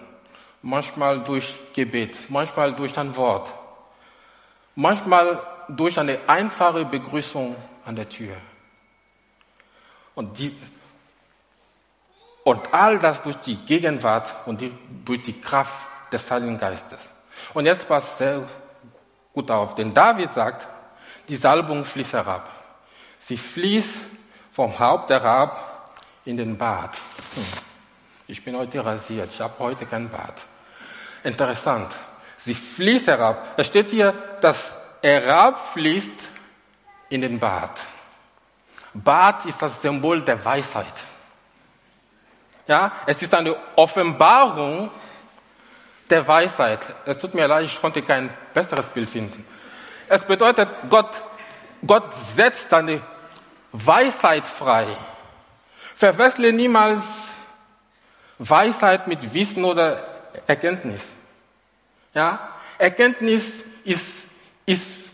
manchmal 0.62 1.22
durch 1.22 1.60
Gebet, 1.74 2.30
manchmal 2.30 2.74
durch 2.74 2.98
ein 2.98 3.14
Wort, 3.18 3.54
manchmal 4.76 5.46
durch 5.68 6.00
eine 6.00 6.30
einfache 6.30 6.86
Begrüßung 6.86 7.58
an 7.84 7.98
der 7.98 8.08
Tür. 8.08 8.38
Und 10.16 10.40
die, 10.40 10.56
und 12.46 12.74
all 12.74 13.00
das 13.00 13.24
durch 13.24 13.38
die 13.38 13.58
Gegenwart 13.58 14.34
und 14.46 14.62
die, 14.62 14.72
durch 15.04 15.24
die 15.24 15.42
Kraft 15.42 15.88
des 16.14 16.30
Heiligen 16.30 16.60
Geistes. 16.60 17.00
Und 17.56 17.66
jetzt 17.66 17.88
passt 17.88 18.20
sehr 18.20 18.48
gut 19.34 19.50
auf, 19.50 19.74
denn 19.74 19.94
David 19.94 20.32
sagt, 20.32 20.68
die 21.28 21.38
Salbung 21.38 21.84
fließt 21.84 22.14
herab. 22.14 22.48
Sie 23.18 23.36
fließt 23.36 23.98
vom 24.52 24.78
Haupt 24.78 25.10
herab 25.10 25.90
in 26.24 26.38
den 26.38 26.56
Bart. 26.56 26.96
Hm. 27.34 27.44
Ich 28.28 28.44
bin 28.46 28.56
heute 28.56 28.86
rasiert, 28.86 29.30
ich 29.32 29.42
habe 29.42 29.56
heute 29.60 29.88
kein 29.88 30.08
Bart. 30.10 30.46
Interessant. 31.24 31.96
Sie 32.38 32.54
fließt 32.54 33.08
herab. 33.08 33.58
Da 33.58 33.64
steht 33.64 33.90
hier, 33.90 34.14
dass 34.42 34.72
herabfließt 35.02 36.30
in 37.10 37.22
den 37.22 37.40
Bart. 37.40 37.80
Bart 38.94 39.48
ist 39.48 39.60
das 39.60 39.82
Symbol 39.82 40.22
der 40.22 40.46
Weisheit. 40.46 40.94
Ja, 42.68 42.92
es 43.06 43.22
ist 43.22 43.34
eine 43.34 43.56
Offenbarung 43.76 44.90
der 46.10 46.28
Weisheit. 46.28 46.80
Es 47.06 47.20
tut 47.20 47.34
mir 47.34 47.48
leid, 47.48 47.66
ich 47.66 47.80
konnte 47.80 48.02
kein 48.02 48.30
besseres 48.54 48.90
Bild 48.90 49.10
finden. 49.10 49.46
Es 50.08 50.24
bedeutet, 50.24 50.70
Gott, 50.90 51.12
Gott 51.86 52.14
setzt 52.14 52.70
seine 52.70 53.02
Weisheit 53.72 54.48
frei. 54.48 54.88
Verwechsle 55.96 56.52
niemals 56.54 57.02
Weisheit 58.38 59.08
mit 59.08 59.34
Wissen 59.34 59.64
oder 59.64 60.04
Erkenntnis. 60.48 61.14
Ja, 62.14 62.50
Erkenntnis 62.78 63.64
ist, 63.84 64.26
ist, 64.66 65.10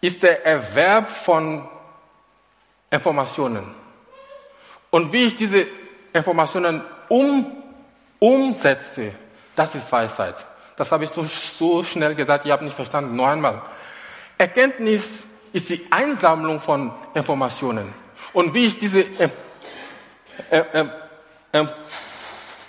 ist 0.00 0.22
der 0.22 0.44
Erwerb 0.44 1.08
von 1.08 1.68
Informationen. 2.90 3.74
Und 4.90 5.12
wie 5.12 5.24
ich 5.24 5.34
diese 5.34 5.66
Informationen 6.12 6.82
um, 7.08 7.62
umsetze, 8.18 9.12
das 9.56 9.74
ist 9.74 9.90
Weisheit. 9.90 10.36
Das 10.76 10.90
habe 10.92 11.04
ich 11.04 11.10
so, 11.10 11.22
so 11.22 11.84
schnell 11.84 12.14
gesagt, 12.14 12.46
ihr 12.46 12.52
habt 12.52 12.62
nicht 12.62 12.76
verstanden. 12.76 13.16
Noch 13.16 13.26
einmal. 13.26 13.62
Erkenntnis 14.38 15.08
ist 15.52 15.68
die 15.68 15.86
Einsammlung 15.90 16.60
von 16.60 16.92
Informationen. 17.14 17.92
Und 18.32 18.54
wie 18.54 18.66
ich 18.66 18.76
diese 18.78 19.04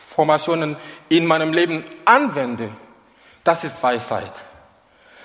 Informationen 0.09 0.75
in 1.09 1.25
meinem 1.25 1.53
Leben 1.53 1.83
anwende, 2.05 2.69
das 3.43 3.63
ist 3.63 3.81
Weisheit. 3.81 4.33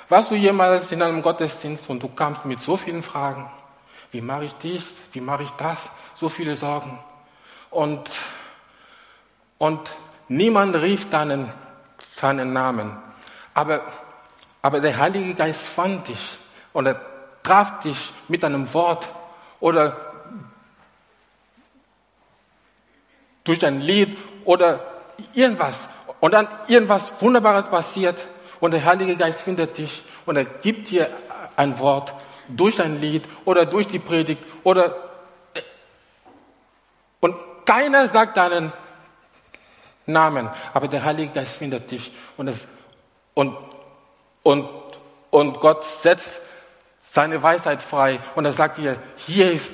Warst 0.09 0.31
du 0.31 0.35
jemals 0.35 0.91
in 0.93 1.03
einem 1.03 1.21
Gottesdienst 1.21 1.91
und 1.91 2.03
du 2.03 2.09
kamst 2.09 2.45
mit 2.47 2.61
so 2.61 2.77
vielen 2.77 3.03
Fragen? 3.03 3.51
Wie 4.11 4.23
mache 4.23 4.45
ich 4.47 4.55
dies? 4.55 4.91
Wie 5.13 5.21
mache 5.21 5.43
ich 5.43 5.51
das? 5.51 5.91
So 6.15 6.29
viele 6.29 6.57
Sorgen 6.57 6.99
und, 7.71 8.11
und 9.59 9.91
niemand 10.29 10.77
rief 10.77 11.11
deinen, 11.11 11.53
seinen 12.15 12.53
Namen. 12.53 12.97
Aber, 13.55 13.83
aber 14.63 14.81
der 14.81 14.97
Heilige 14.97 15.35
Geist 15.35 15.67
fand 15.67 16.09
dich 16.09 16.39
und 16.73 16.87
er 16.87 17.01
traf 17.43 17.81
dich 17.81 18.13
mit 18.29 18.45
einem 18.45 18.73
Wort 18.75 19.09
oder 19.61 19.97
durch 23.45 23.65
ein 23.65 23.81
Lied 23.81 24.17
oder 24.45 24.81
irgendwas. 25.35 25.89
Und 26.21 26.35
dann 26.35 26.49
irgendwas 26.69 27.21
Wunderbares 27.21 27.69
passiert 27.69 28.25
und 28.61 28.73
der 28.73 28.85
Heilige 28.85 29.17
Geist 29.17 29.41
findet 29.41 29.79
dich 29.79 30.03
und 30.27 30.37
er 30.37 30.45
gibt 30.45 30.91
dir 30.91 31.11
ein 31.57 31.79
Wort 31.79 32.13
durch 32.49 32.81
ein 32.81 33.01
Lied 33.01 33.25
oder 33.45 33.67
durch 33.67 33.87
die 33.87 33.99
Predigt 33.99 34.43
oder 34.65 34.97
und 37.21 37.37
keiner 37.69 38.09
sagt 38.09 38.39
deinen 38.39 38.73
Namen, 40.07 40.49
aber 40.73 40.89
der 40.89 41.05
Heilige 41.05 41.33
Geist 41.33 41.59
findet 41.59 41.91
dich 41.91 42.11
und, 42.39 42.49
es, 42.49 42.67
und, 43.35 43.55
und, 44.43 44.67
und 45.29 45.61
Gott 45.61 45.85
setzt 45.85 46.41
seine 47.05 47.43
Weisheit 47.43 47.83
frei 47.83 48.21
und 48.35 48.47
er 48.47 48.55
sagt 48.55 48.79
dir, 48.79 48.97
hier 49.17 49.53
ist, 49.53 49.71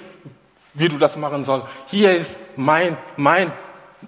wie 0.72 0.88
du 0.88 0.98
das 0.98 1.16
machen 1.16 1.44
sollst. 1.44 1.68
Hier 1.86 2.16
ist 2.16 2.36
mein, 2.56 2.96
mein, 3.16 3.52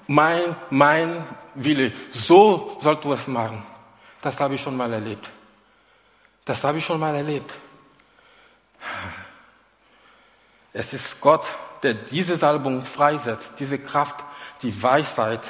mein, 0.08 0.56
mein 0.68 1.24
Wille. 1.54 1.92
So 2.10 2.78
sollst 2.80 3.04
du 3.04 3.12
es 3.12 3.28
machen. 3.28 3.64
Das 4.20 4.40
habe 4.40 4.56
ich 4.56 4.60
schon 4.60 4.76
mal 4.76 4.92
erlebt. 4.92 5.30
Das 6.44 6.64
habe 6.64 6.78
ich 6.78 6.84
schon 6.84 6.98
mal 6.98 7.14
erlebt. 7.14 7.54
Es 10.78 10.92
ist 10.92 11.22
Gott, 11.22 11.46
der 11.82 11.94
diese 11.94 12.36
Salbung 12.36 12.82
freisetzt, 12.82 13.52
diese 13.58 13.78
Kraft, 13.78 14.22
die 14.60 14.82
Weisheit 14.82 15.40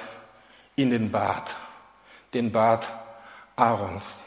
in 0.77 0.91
den 0.91 1.11
Bart, 1.11 1.57
den 2.33 2.53
Bart 2.53 2.89
Aarons. 3.57 4.21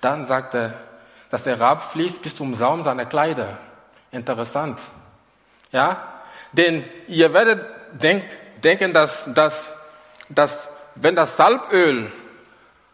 Dann 0.00 0.24
sagt 0.24 0.54
er, 0.54 0.74
dass 1.30 1.46
er 1.46 1.56
herabfließt 1.56 2.20
bis 2.20 2.34
zum 2.34 2.56
Saum 2.56 2.82
seiner 2.82 3.06
Kleider. 3.06 3.58
Interessant. 4.10 4.80
Ja? 5.70 6.02
Denn 6.50 6.84
ihr 7.06 7.32
werdet 7.32 7.64
denk, 7.92 8.24
denken, 8.60 8.92
dass, 8.92 9.22
dass, 9.32 9.68
dass 10.28 10.68
wenn 10.96 11.14
das 11.14 11.36
Salböl 11.36 12.10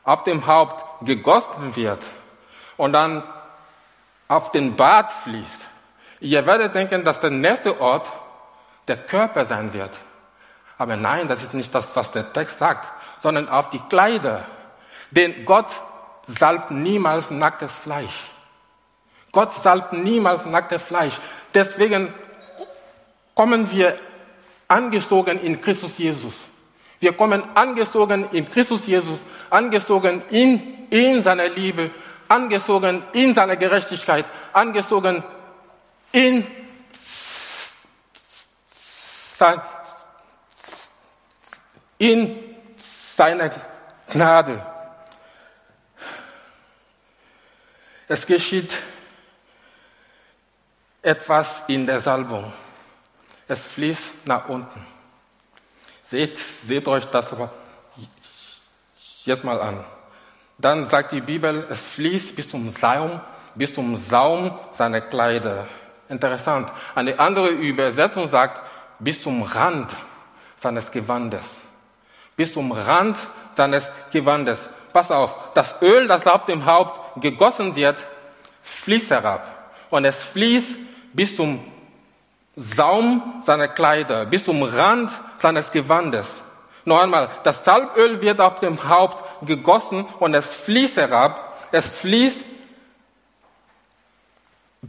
auf 0.03 0.25
dem 0.25 0.47
Haupt 0.47 1.07
gegossen 1.07 1.75
wird 1.75 2.05
und 2.77 2.93
dann 2.93 3.23
auf 4.29 4.53
den 4.53 4.77
Bart 4.77 5.11
fließt, 5.11 5.71
Ihr 6.25 6.47
werdet 6.47 6.75
denken, 6.75 7.05
dass 7.05 7.21
der 7.21 7.29
nächste 7.29 7.79
Ort 7.83 8.11
der 8.89 8.97
Körper 8.97 9.45
sein 9.45 9.75
wird. 9.75 9.91
Aber 10.79 10.97
nein, 10.97 11.29
das 11.29 11.43
ist 11.43 11.53
nicht 11.53 11.75
das, 11.75 11.95
was 11.95 12.13
der 12.13 12.33
Text 12.33 12.59
sagt, 12.59 12.89
sondern 13.21 13.47
auf 13.47 13.69
die 13.69 13.79
Kleider. 13.91 14.47
Denn 15.11 15.45
Gott 15.45 15.67
salbt 16.27 16.71
niemals 16.71 17.31
nacktes 17.31 17.73
Fleisch. 17.73 18.31
Gott 19.33 19.53
salbt 19.53 19.93
niemals 19.93 20.47
nacktes 20.47 20.83
Fleisch. 20.83 21.21
Deswegen 21.53 22.15
kommen 23.35 23.71
wir 23.71 23.99
angezogen 24.67 25.39
in 25.41 25.61
Christus 25.61 25.99
Jesus. 25.99 26.49
Wir 27.01 27.13
kommen 27.13 27.45
angezogen 27.55 28.31
in 28.33 28.49
Christus 28.51 28.87
Jesus, 28.87 29.23
angezogen 29.51 30.23
in, 30.31 30.89
in 30.89 31.23
seiner 31.23 31.51
Liebe, 31.51 31.91
angezogen 32.29 33.05
in 33.13 33.35
seiner 33.35 33.57
Gerechtigkeit, 33.57 34.25
angezogen 34.55 35.23
in 36.15 36.47
in 41.99 42.57
seiner 43.17 43.51
Gnade. 44.11 44.65
Es 48.07 48.25
geschieht 48.27 48.77
etwas 51.03 51.65
in 51.67 51.87
der 51.87 52.01
Salbung. 52.01 52.53
Es 53.49 53.67
fließt 53.67 54.27
nach 54.27 54.49
unten. 54.49 54.87
Seht, 56.05 56.39
seht 56.39 56.87
euch 56.87 57.07
das 57.07 57.27
jetzt 59.25 59.43
mal 59.43 59.61
an. 59.61 59.85
Dann 60.59 60.89
sagt 60.89 61.13
die 61.13 61.21
Bibel, 61.21 61.67
es 61.71 61.87
fließt 61.89 62.37
bis 62.37 62.49
zum 62.49 62.71
Saum, 62.71 63.21
bis 63.55 63.75
zum 63.75 63.97
Saum 63.97 64.57
seiner 64.75 65.01
Kleider. 65.01 65.67
Interessant. 66.09 66.73
Eine 66.95 67.19
andere 67.19 67.49
Übersetzung 67.49 68.29
sagt, 68.29 68.63
bis 68.99 69.23
zum 69.23 69.43
Rand 69.43 69.95
seines 70.57 70.91
Gewandes. 70.91 71.45
Bis 72.37 72.53
zum 72.53 72.73
Rand 72.73 73.17
seines 73.55 73.89
Gewandes. 74.11 74.69
Pass 74.93 75.11
auf, 75.11 75.37
das 75.55 75.81
Öl, 75.83 76.07
das 76.07 76.27
auf 76.27 76.47
dem 76.47 76.67
Haupt 76.67 77.21
gegossen 77.21 77.75
wird, 77.75 78.05
fließt 78.63 79.11
herab. 79.11 79.73
Und 79.91 80.05
es 80.05 80.25
fließt 80.25 80.77
bis 81.13 81.37
zum 81.37 81.65
Saum 82.57 83.43
seiner 83.45 83.69
Kleider, 83.69 84.27
bis 84.27 84.45
zum 84.45 84.63
Rand 84.63 85.11
seines 85.39 85.71
Gewandes. 85.71 86.27
Noch 86.85 87.01
einmal, 87.01 87.29
das 87.43 87.65
Salböl 87.65 88.21
wird 88.21 88.41
auf 88.41 88.61
dem 88.61 88.89
Haupt 88.89 89.47
gegossen 89.47 90.07
und 90.21 90.35
es 90.35 90.55
fließt 90.55 90.99
herab. 90.99 91.59
Es 91.73 91.97
fließt 91.97 92.45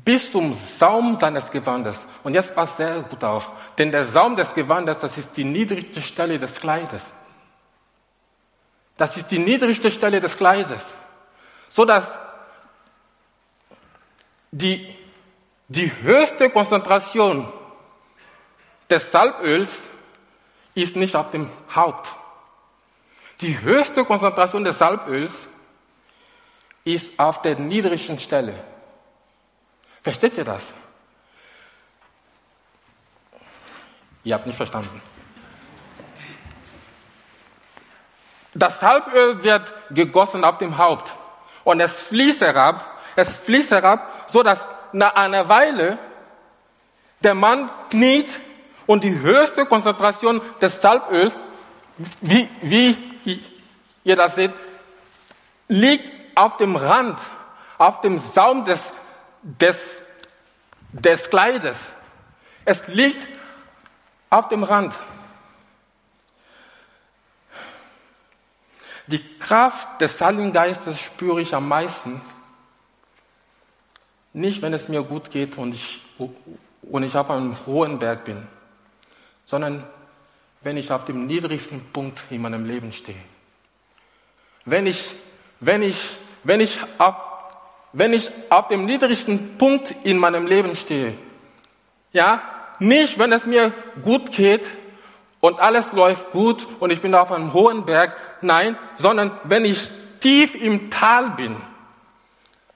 bis 0.04 0.32
zum 0.32 0.54
Saum 0.54 1.18
seines 1.20 1.50
Gewandes. 1.52 1.98
Und 2.24 2.34
jetzt 2.34 2.54
passt 2.54 2.78
sehr 2.78 3.02
gut 3.04 3.24
auf. 3.24 3.50
Denn 3.78 3.92
der 3.92 4.06
Saum 4.06 4.36
des 4.36 4.54
Gewandes, 4.54 4.98
das 4.98 5.18
ist 5.18 5.38
die 5.38 5.46
niedrigste 5.46 6.02
Stelle 6.02 6.40
des 6.40 6.60
Kleides. 6.60 7.04
Das 8.98 9.16
ist 9.18 9.30
die 9.32 9.40
niedrigste 9.40 9.92
Stelle 9.92 10.20
des 10.20 10.36
Kleides. 10.36 10.82
So 11.70 11.86
dass 11.86 12.10
die, 14.52 14.96
die 15.68 15.92
höchste 16.02 16.50
Konzentration 16.50 17.52
des 18.90 19.12
Salböls 19.12 19.80
ist 20.74 20.96
nicht 20.96 21.16
auf 21.16 21.32
dem 21.32 21.50
Haupt. 21.74 22.16
Die 23.42 23.62
höchste 23.62 24.06
Konzentration 24.06 24.64
des 24.64 24.78
Salböls 24.78 25.34
ist 26.86 27.20
auf 27.20 27.42
der 27.42 27.60
niedrigen 27.60 28.20
Stelle. 28.20 28.54
Versteht 30.06 30.38
ihr 30.38 30.44
das? 30.44 30.62
Ihr 34.24 34.36
habt 34.36 34.46
nicht 34.46 34.56
verstanden. 34.56 35.02
Das 38.54 38.80
Salböl 38.80 39.42
wird 39.42 39.74
gegossen 39.90 40.44
auf 40.44 40.60
dem 40.60 40.78
Haupt 40.78 41.16
und 41.64 41.80
es 41.80 42.00
fließt 42.02 42.42
herab, 42.42 42.86
es 43.16 43.36
fließt 43.36 43.72
herab, 43.72 44.26
so 44.28 44.44
dass 44.44 44.64
nach 44.94 45.16
einer 45.16 45.50
Weile 45.50 45.98
der 47.22 47.34
Mann 47.34 47.72
kniet 47.90 48.30
und 48.86 49.04
die 49.04 49.20
höchste 49.22 49.66
Konzentration 49.66 50.40
des 50.62 50.80
Salböls, 50.84 51.34
wie, 52.22 52.48
wie 52.62 53.44
ihr 54.04 54.16
das 54.16 54.36
seht, 54.36 54.54
liegt 55.68 56.12
auf 56.38 56.58
dem 56.58 56.76
Rand, 56.76 57.18
auf 57.80 58.02
dem 58.02 58.20
Saum 58.20 58.66
des, 58.66 58.94
des, 59.46 59.78
des 60.92 61.30
Kleides. 61.30 61.78
Es 62.66 62.88
liegt 62.88 63.28
auf 64.30 64.50
dem 64.50 64.64
Rand. 64.64 64.94
Die 69.08 69.38
Kraft 69.38 70.02
des 70.02 70.20
Heiligen 70.20 70.52
Geistes 70.52 71.00
spüre 71.00 71.40
ich 71.40 71.54
am 71.54 71.68
meisten. 71.68 72.22
Nicht, 74.34 74.62
wenn 74.62 74.74
es 74.74 74.90
mir 74.90 75.04
gut 75.04 75.32
geht 75.32 75.58
und 75.58 75.74
ich, 75.74 76.02
und 76.82 77.04
ich 77.04 77.16
auf 77.16 77.30
einem 77.30 77.56
hohen 77.66 78.00
Berg 78.00 78.26
bin 78.26 78.48
sondern 79.46 79.84
wenn 80.62 80.78
ich 80.78 80.92
auf 80.92 81.06
dem 81.06 81.28
niedrigsten 81.28 81.82
Punkt 81.94 82.24
in 82.30 82.42
meinem 82.42 82.66
Leben 82.66 82.92
stehe. 82.92 83.22
Wenn 84.66 84.88
ich, 84.88 85.16
wenn 85.60 85.84
ich, 85.84 86.18
wenn 86.44 86.60
ich 86.60 86.80
auf, 86.98 87.16
wenn 87.96 88.12
ich 88.12 88.30
auf 88.50 88.68
dem 88.68 88.86
niedrigsten 88.86 89.58
Punkt 89.58 89.96
in 90.04 90.18
meinem 90.18 90.46
Leben 90.46 90.76
stehe. 90.76 91.18
Ja, 92.12 92.42
nicht, 92.80 93.18
wenn 93.18 93.32
es 93.32 93.46
mir 93.46 93.74
gut 94.02 94.32
geht 94.32 94.68
und 95.40 95.62
alles 95.62 95.94
läuft 95.94 96.32
gut 96.32 96.68
und 96.82 96.92
ich 96.92 97.00
bin 97.00 97.16
auf 97.16 97.32
einem 97.32 97.54
hohen 97.54 97.86
Berg. 97.86 98.18
Nein, 98.42 98.78
sondern 98.98 99.32
wenn 99.46 99.64
ich 99.64 99.90
tief 100.20 100.56
im 100.56 100.90
Tal 100.90 101.32
bin, 101.32 101.56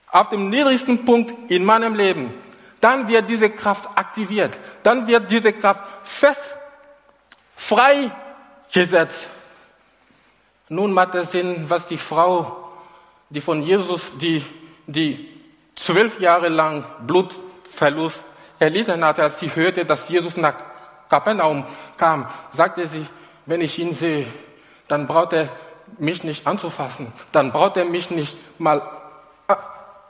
auf 0.09 0.29
dem 0.29 0.49
niedrigsten 0.49 1.03
Punkt 1.03 1.51
in 1.51 1.65
meinem 1.65 1.95
Leben, 1.95 2.33
dann 2.79 3.09
wird 3.09 3.29
diese 3.29 3.49
Kraft 3.49 3.97
aktiviert. 3.97 4.57
Dann 4.83 5.05
wird 5.05 5.29
diese 5.29 5.51
Kraft 5.51 5.83
fest 6.03 6.55
freigesetzt. 7.57 9.27
Nun 10.69 10.93
macht 10.93 11.13
es 11.15 11.31
Sinn, 11.31 11.65
was 11.67 11.87
die 11.87 11.97
Frau, 11.97 12.71
die 13.29 13.41
von 13.41 13.61
Jesus, 13.61 14.13
die, 14.17 14.45
die 14.91 15.27
zwölf 15.75 16.19
Jahre 16.19 16.49
lang 16.49 16.83
Blutverlust 17.05 18.25
erlitten 18.59 19.03
hatte, 19.03 19.23
als 19.23 19.39
sie 19.39 19.55
hörte, 19.55 19.85
dass 19.85 20.09
Jesus 20.09 20.35
nach 20.37 20.55
Kapernaum 21.09 21.65
kam, 21.97 22.27
sagte 22.51 22.87
sie, 22.87 23.05
wenn 23.45 23.61
ich 23.61 23.79
ihn 23.79 23.93
sehe, 23.93 24.27
dann 24.87 25.07
braucht 25.07 25.33
er 25.33 25.49
mich 25.97 26.23
nicht 26.23 26.45
anzufassen, 26.45 27.07
dann 27.31 27.51
braucht 27.51 27.77
er 27.77 27.85
mich 27.85 28.11
nicht 28.11 28.37
mal 28.59 28.81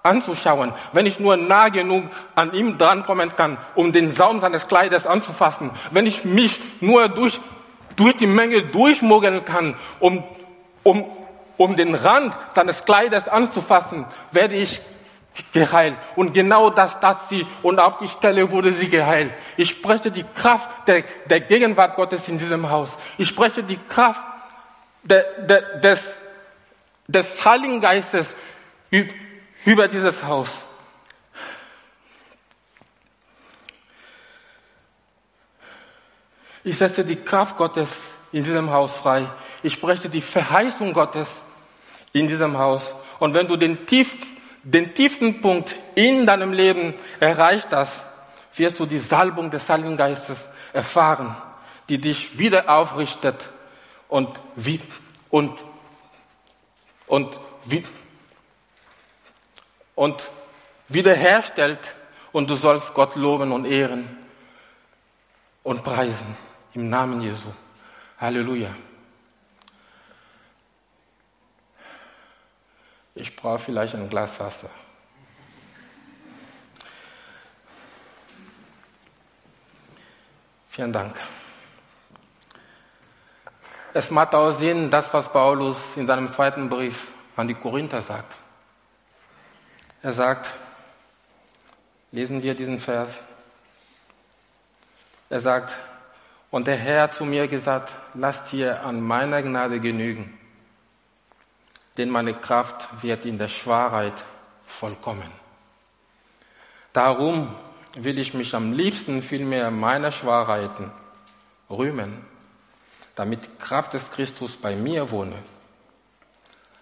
anzuschauen, 0.03 0.73
wenn 0.93 1.05
ich 1.05 1.19
nur 1.19 1.37
nah 1.37 1.69
genug 1.69 2.05
an 2.35 2.53
ihm 2.53 2.77
drankommen 2.77 3.35
kann, 3.35 3.57
um 3.75 3.91
den 3.91 4.11
Saum 4.11 4.39
seines 4.39 4.67
Kleides 4.67 5.05
anzufassen, 5.05 5.71
wenn 5.91 6.05
ich 6.05 6.25
mich 6.25 6.59
nur 6.81 7.09
durch, 7.09 7.39
durch 7.95 8.15
die 8.17 8.27
Menge 8.27 8.63
durchmogeln 8.63 9.45
kann, 9.45 9.75
um, 9.99 10.23
um, 10.83 11.05
um 11.59 11.75
den 11.75 11.93
Rand 11.93 12.33
seines 12.55 12.85
Kleides 12.85 13.27
anzufassen, 13.27 14.05
werde 14.31 14.55
ich 14.55 14.81
geheilt. 15.51 15.93
Und 16.15 16.33
genau 16.33 16.69
das 16.69 16.97
tat 17.01 17.27
sie 17.27 17.45
und 17.61 17.79
auf 17.79 17.97
die 17.97 18.07
Stelle 18.07 18.49
wurde 18.49 18.71
sie 18.71 18.87
geheilt. 18.87 19.35
Ich 19.57 19.71
spreche 19.71 20.09
die 20.09 20.23
Kraft 20.23 20.69
der, 20.87 21.03
der 21.25 21.41
Gegenwart 21.41 21.97
Gottes 21.97 22.29
in 22.29 22.37
diesem 22.37 22.69
Haus. 22.69 22.97
Ich 23.17 23.27
spreche 23.27 23.61
die 23.61 23.77
Kraft 23.77 24.23
der, 25.03 25.23
der, 25.41 25.79
des, 25.79 26.15
des 27.07 27.43
Heiligen 27.43 27.81
Geistes 27.81 28.37
über 29.65 29.89
dieses 29.89 30.23
Haus. 30.23 30.61
Ich 36.63 36.77
setze 36.77 37.03
die 37.03 37.17
Kraft 37.17 37.57
Gottes 37.57 37.89
in 38.31 38.45
diesem 38.45 38.71
Haus 38.71 38.95
frei. 38.95 39.29
Ich 39.61 39.73
spreche 39.73 40.07
die 40.07 40.21
Verheißung 40.21 40.93
Gottes 40.93 41.41
in 42.13 42.27
diesem 42.27 42.57
Haus. 42.57 42.93
Und 43.19 43.33
wenn 43.33 43.47
du 43.47 43.57
den, 43.57 43.85
tief, 43.85 44.15
den 44.63 44.93
tiefsten 44.93 45.41
Punkt 45.41 45.75
in 45.95 46.25
deinem 46.25 46.53
Leben 46.53 46.93
erreicht 47.19 47.67
hast, 47.71 48.03
wirst 48.55 48.79
du 48.79 48.85
die 48.85 48.99
Salbung 48.99 49.51
des 49.51 49.67
Heiligen 49.69 49.97
Geistes 49.97 50.47
erfahren, 50.73 51.35
die 51.87 51.99
dich 51.99 52.37
wieder 52.37 52.69
aufrichtet 52.69 53.49
und, 54.07 54.29
wie, 54.55 54.79
und, 55.29 55.53
und 57.07 57.39
wie, 57.65 57.83
und 59.95 60.29
wiederherstellt 60.87 61.95
und 62.31 62.49
du 62.49 62.55
sollst 62.55 62.93
Gott 62.93 63.15
loben 63.15 63.51
und 63.51 63.65
ehren 63.65 64.17
und 65.63 65.83
preisen 65.83 66.35
im 66.73 66.89
Namen 66.89 67.21
Jesu. 67.21 67.49
Halleluja. 68.19 68.73
Ich 73.19 73.35
brauche 73.35 73.59
vielleicht 73.59 73.95
ein 73.95 74.07
Glas 74.07 74.39
Wasser. 74.39 74.69
Vielen 80.69 80.93
Dank. 80.93 81.17
Es 83.93 84.09
macht 84.09 84.33
auch 84.33 84.51
Sinn, 84.51 84.89
das, 84.89 85.13
was 85.13 85.27
Paulus 85.27 85.97
in 85.97 86.07
seinem 86.07 86.29
zweiten 86.29 86.69
Brief 86.69 87.11
an 87.35 87.49
die 87.49 87.55
Korinther 87.55 88.01
sagt. 88.01 88.37
Er 90.01 90.13
sagt, 90.13 90.49
lesen 92.13 92.41
wir 92.41 92.55
diesen 92.55 92.79
Vers. 92.79 93.21
Er 95.29 95.41
sagt, 95.41 95.77
und 96.51 96.67
der 96.67 96.77
Herr 96.77 97.03
hat 97.03 97.15
zu 97.15 97.25
mir 97.25 97.49
gesagt, 97.49 97.93
lasst 98.13 98.53
dir 98.53 98.81
an 98.85 99.01
meiner 99.01 99.41
Gnade 99.41 99.81
genügen, 99.81 100.38
denn 101.99 102.09
meine 102.09 102.33
Kraft 102.33 103.03
wird 103.03 103.25
in 103.25 103.37
der 103.37 103.49
Schwachheit 103.49 104.13
vollkommen. 104.65 105.29
Darum 106.93 107.53
will 107.95 108.17
ich 108.17 108.33
mich 108.33 108.55
am 108.55 108.71
liebsten 108.71 109.21
vielmehr 109.21 109.69
meiner 109.69 110.13
Schwachheiten 110.13 110.91
rühmen, 111.69 112.25
damit 113.15 113.43
die 113.43 113.55
Kraft 113.59 113.93
des 113.95 114.09
Christus 114.11 114.55
bei 114.55 114.77
mir 114.77 115.11
wohne. 115.11 115.35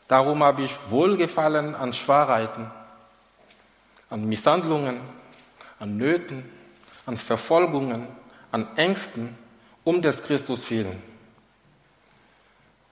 Darum 0.07 0.43
habe 0.43 0.61
ich 0.61 0.77
Wohlgefallen 0.91 1.73
an 1.73 1.93
Schwachheiten, 1.93 2.69
an 4.11 4.23
Misshandlungen, 4.23 4.99
an 5.79 5.97
Nöten, 5.97 6.47
an 7.07 7.17
Verfolgungen, 7.17 8.07
an 8.51 8.67
Ängsten, 8.77 9.35
um 9.83 9.99
des 9.99 10.21
Christus 10.21 10.69
willen. 10.69 11.01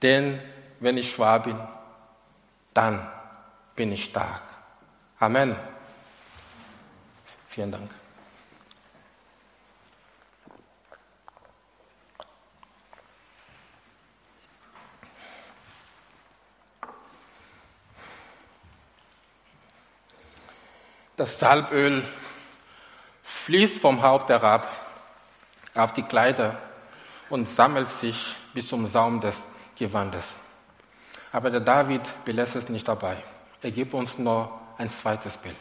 Denn 0.02 0.40
wenn 0.80 0.98
ich 0.98 1.12
schwach 1.12 1.44
bin, 1.44 1.56
dann 2.76 3.10
bin 3.74 3.90
ich 3.92 4.04
stark. 4.04 4.42
Amen. 5.18 5.56
Vielen 7.48 7.72
Dank. 7.72 7.90
Das 21.16 21.38
Salböl 21.38 22.04
fließt 23.22 23.80
vom 23.80 24.02
Haupt 24.02 24.28
herab 24.28 24.68
auf 25.74 25.94
die 25.94 26.02
Kleider 26.02 26.58
und 27.30 27.48
sammelt 27.48 27.88
sich 27.88 28.36
bis 28.52 28.68
zum 28.68 28.86
Saum 28.86 29.22
des 29.22 29.42
Gewandes. 29.76 30.26
Aber 31.36 31.50
der 31.50 31.60
David 31.60 32.00
belässt 32.24 32.56
es 32.56 32.70
nicht 32.70 32.88
dabei. 32.88 33.18
Er 33.60 33.70
gibt 33.70 33.92
uns 33.92 34.16
nur 34.16 34.58
ein 34.78 34.88
zweites 34.88 35.36
Bild. 35.36 35.54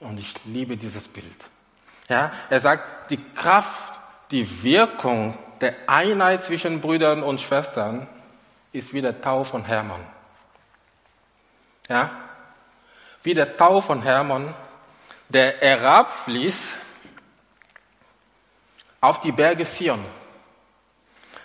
Und 0.00 0.16
ich 0.16 0.32
liebe 0.46 0.78
dieses 0.78 1.06
Bild. 1.06 1.36
Ja, 2.08 2.32
er 2.48 2.60
sagt, 2.60 3.10
die 3.10 3.22
Kraft, 3.34 3.92
die 4.30 4.62
Wirkung 4.62 5.36
der 5.60 5.74
Einheit 5.86 6.44
zwischen 6.44 6.80
Brüdern 6.80 7.22
und 7.22 7.42
Schwestern 7.42 8.08
ist 8.72 8.94
wie 8.94 9.02
der 9.02 9.20
Tau 9.20 9.44
von 9.44 9.66
Hermann. 9.66 10.00
Ja, 11.90 12.10
wie 13.22 13.34
der 13.34 13.54
Tau 13.54 13.82
von 13.82 14.00
Hermann, 14.00 14.54
der 15.28 15.58
herabfließt 15.58 16.74
auf 19.02 19.20
die 19.20 19.32
Berge 19.32 19.66
Sion. 19.66 20.02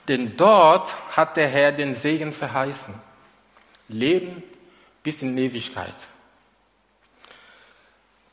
Denn 0.07 0.37
dort 0.37 0.95
hat 1.17 1.35
der 1.35 1.49
Herr 1.49 1.73
den 1.73 1.95
Segen 1.95 2.31
verheißen. 2.31 3.10
Leben 3.91 4.43
bis 5.03 5.21
in 5.21 5.37
Ewigkeit. 5.37 5.95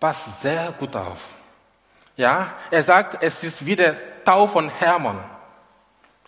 Passt 0.01 0.43
sehr 0.43 0.73
gut 0.73 0.95
auf. 0.95 1.29
Ja, 2.17 2.55
er 2.71 2.83
sagt, 2.83 3.23
es 3.23 3.43
ist 3.43 3.65
wie 3.65 3.77
der 3.77 4.25
Tau 4.25 4.47
von 4.47 4.69
Hermann. 4.69 5.23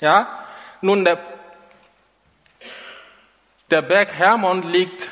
Ja, 0.01 0.45
nun 0.81 1.05
der, 1.05 1.19
der 3.71 3.83
Berg 3.83 4.12
Hermon 4.12 4.62
liegt 4.62 5.11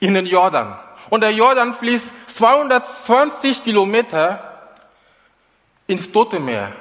in 0.00 0.14
den 0.14 0.26
Jordan. 0.26 0.78
Und 1.10 1.20
der 1.20 1.30
Jordan 1.30 1.74
fließt 1.74 2.10
220 2.28 3.64
Kilometer 3.64 4.72
ins 5.86 6.10
Tote 6.10 6.40
Meer. 6.40 6.72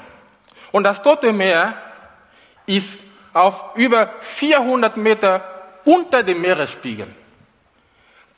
Und 0.72 0.84
das 0.84 1.02
Tote 1.02 1.32
Meer 1.32 1.76
ist 2.66 3.00
auf 3.34 3.76
über 3.76 4.14
400 4.22 4.98
Meter 4.98 5.44
unter 5.84 6.24
dem 6.24 6.42
Meeresspiegel. 6.42 7.14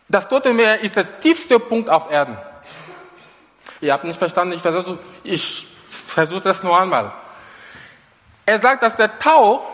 Das 0.10 0.28
Tote 0.28 0.52
Meer 0.52 0.80
ist 0.82 0.96
der 0.96 1.20
tiefste 1.20 1.60
Punkt 1.60 1.90
auf 1.90 2.10
Erden. 2.12 2.38
Ihr 3.82 3.94
habt 3.94 4.04
nicht 4.04 4.18
verstanden, 4.18 4.54
ich 4.54 4.62
versuche 4.62 4.98
ich 5.24 5.68
versuch 5.88 6.42
das 6.42 6.64
nur 6.64 6.80
einmal. 6.80 7.14
Er 8.46 8.60
sagt, 8.60 8.84
dass 8.84 8.96
der 8.96 9.20
Tau 9.20 9.66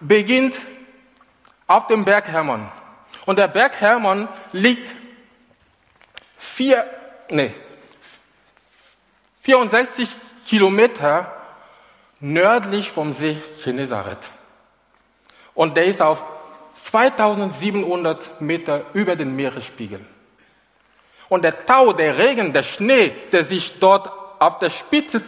beginnt 0.00 0.56
auf 1.66 1.86
dem 1.86 2.04
Berg 2.04 2.28
Hermon. 2.28 2.70
Und 3.26 3.38
der 3.38 3.48
Berg 3.48 3.80
Hermon 3.80 4.28
liegt 4.52 4.94
vier, 6.36 6.84
nee, 7.30 7.52
64 9.42 10.08
Kilometer 10.46 11.32
nördlich 12.20 12.90
vom 12.90 13.12
See 13.12 13.36
Genezareth. 13.64 14.28
Und 15.54 15.76
der 15.76 15.86
ist 15.86 16.02
auf 16.02 16.24
2700 16.74 18.40
Meter 18.40 18.84
über 18.92 19.16
den 19.16 19.36
Meeresspiegel. 19.36 20.04
Und 21.28 21.44
der 21.44 21.64
Tau, 21.64 21.92
der 21.92 22.18
Regen, 22.18 22.52
der 22.52 22.62
Schnee, 22.62 23.14
der 23.30 23.44
sich 23.44 23.78
dort 23.78 24.10
auf 24.40 24.58
der 24.58 24.70
Spitze, 24.70 25.22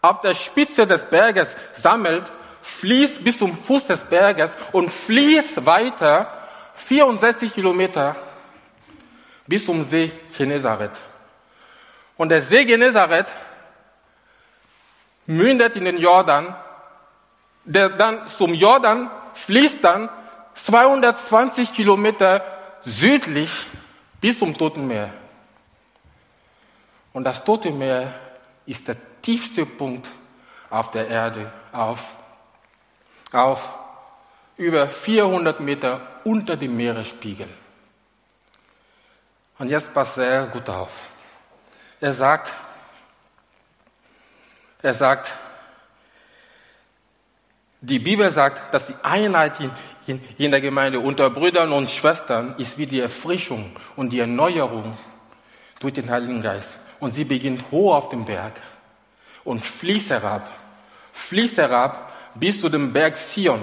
auf 0.00 0.20
der 0.20 0.34
Spitze 0.34 0.86
des 0.86 1.04
Berges 1.04 1.54
sammelt, 1.74 2.32
fließt 2.62 3.22
bis 3.22 3.38
zum 3.38 3.54
Fuß 3.54 3.86
des 3.86 4.04
Berges 4.04 4.52
und 4.72 4.90
fließt 4.90 5.66
weiter 5.66 6.32
64 6.74 7.52
Kilometer 7.52 8.16
bis 9.46 9.66
zum 9.66 9.82
See 9.82 10.12
Genezareth. 10.38 10.98
Und 12.16 12.30
der 12.30 12.40
See 12.40 12.64
Genezareth 12.64 13.26
mündet 15.26 15.76
in 15.76 15.84
den 15.84 15.98
Jordan, 15.98 16.54
der 17.64 17.90
dann 17.90 18.28
zum 18.28 18.54
Jordan 18.54 19.10
fließt 19.34 19.82
dann 19.82 20.08
220 20.54 21.74
Kilometer 21.74 22.42
südlich 22.80 23.50
bis 24.20 24.38
zum 24.38 24.56
Toten 24.56 24.86
Meer. 24.86 25.10
Und 27.12 27.24
das 27.24 27.44
Tote 27.44 27.70
Meer 27.70 28.14
ist 28.66 28.86
der 28.88 28.96
tiefste 29.22 29.66
Punkt 29.66 30.10
auf 30.68 30.90
der 30.90 31.08
Erde, 31.08 31.52
auf, 31.72 32.14
auf 33.32 33.74
über 34.56 34.86
400 34.86 35.60
Meter 35.60 36.00
unter 36.24 36.56
dem 36.56 36.76
Meeresspiegel. 36.76 37.48
Und 39.58 39.68
jetzt 39.68 39.92
passt 39.92 40.14
sehr 40.14 40.46
gut 40.46 40.68
auf. 40.68 41.02
Er 42.00 42.14
sagt, 42.14 42.52
er 44.82 44.94
sagt, 44.94 45.32
die 47.82 47.98
Bibel 47.98 48.30
sagt, 48.30 48.72
dass 48.72 48.86
die 48.86 48.94
Einheit 49.02 49.58
in, 49.60 49.70
in, 50.06 50.20
in, 50.38 50.50
der 50.50 50.60
Gemeinde 50.60 51.00
unter 51.00 51.30
Brüdern 51.30 51.72
und 51.72 51.90
Schwestern 51.90 52.54
ist 52.56 52.78
wie 52.78 52.86
die 52.86 53.00
Erfrischung 53.00 53.74
und 53.96 54.10
die 54.12 54.20
Erneuerung 54.20 54.96
durch 55.78 55.94
den 55.94 56.10
Heiligen 56.10 56.42
Geist. 56.42 56.74
Und 57.00 57.14
sie 57.14 57.24
beginnt 57.24 57.70
hoch 57.70 57.94
auf 57.94 58.08
dem 58.10 58.24
Berg 58.24 58.60
und 59.42 59.64
fließt 59.64 60.10
herab, 60.10 60.48
fließt 61.12 61.56
herab 61.56 62.12
bis 62.34 62.60
zu 62.60 62.68
dem 62.68 62.92
Berg 62.92 63.16
Sion. 63.16 63.60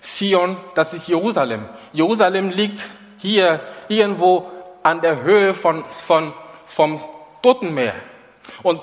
Sion, 0.00 0.56
das 0.74 0.92
ist 0.92 1.08
Jerusalem. 1.08 1.68
Jerusalem 1.92 2.50
liegt 2.50 2.82
hier 3.18 3.60
irgendwo 3.88 4.50
an 4.82 5.00
der 5.00 5.22
Höhe 5.22 5.54
von, 5.54 5.84
von, 6.00 6.34
vom 6.66 7.00
Totenmeer. 7.40 7.94
Und 8.64 8.80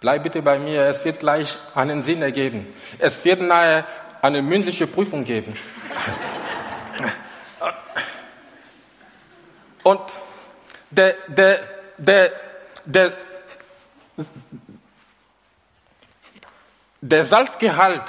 Bleib 0.00 0.22
bitte 0.22 0.42
bei 0.42 0.60
mir, 0.60 0.84
es 0.84 1.04
wird 1.04 1.18
gleich 1.18 1.58
einen 1.74 2.02
Sinn 2.02 2.22
ergeben. 2.22 2.72
Es 3.00 3.24
wird 3.24 3.40
nahe 3.40 3.84
eine 4.22 4.42
mündliche 4.42 4.86
Prüfung 4.86 5.24
geben. 5.24 5.52
Und 9.82 10.00
der, 10.90 11.14
der, 11.28 11.60
der, 11.98 12.32
der, 12.84 13.12
der 17.00 17.24
Salzgehalt 17.24 18.04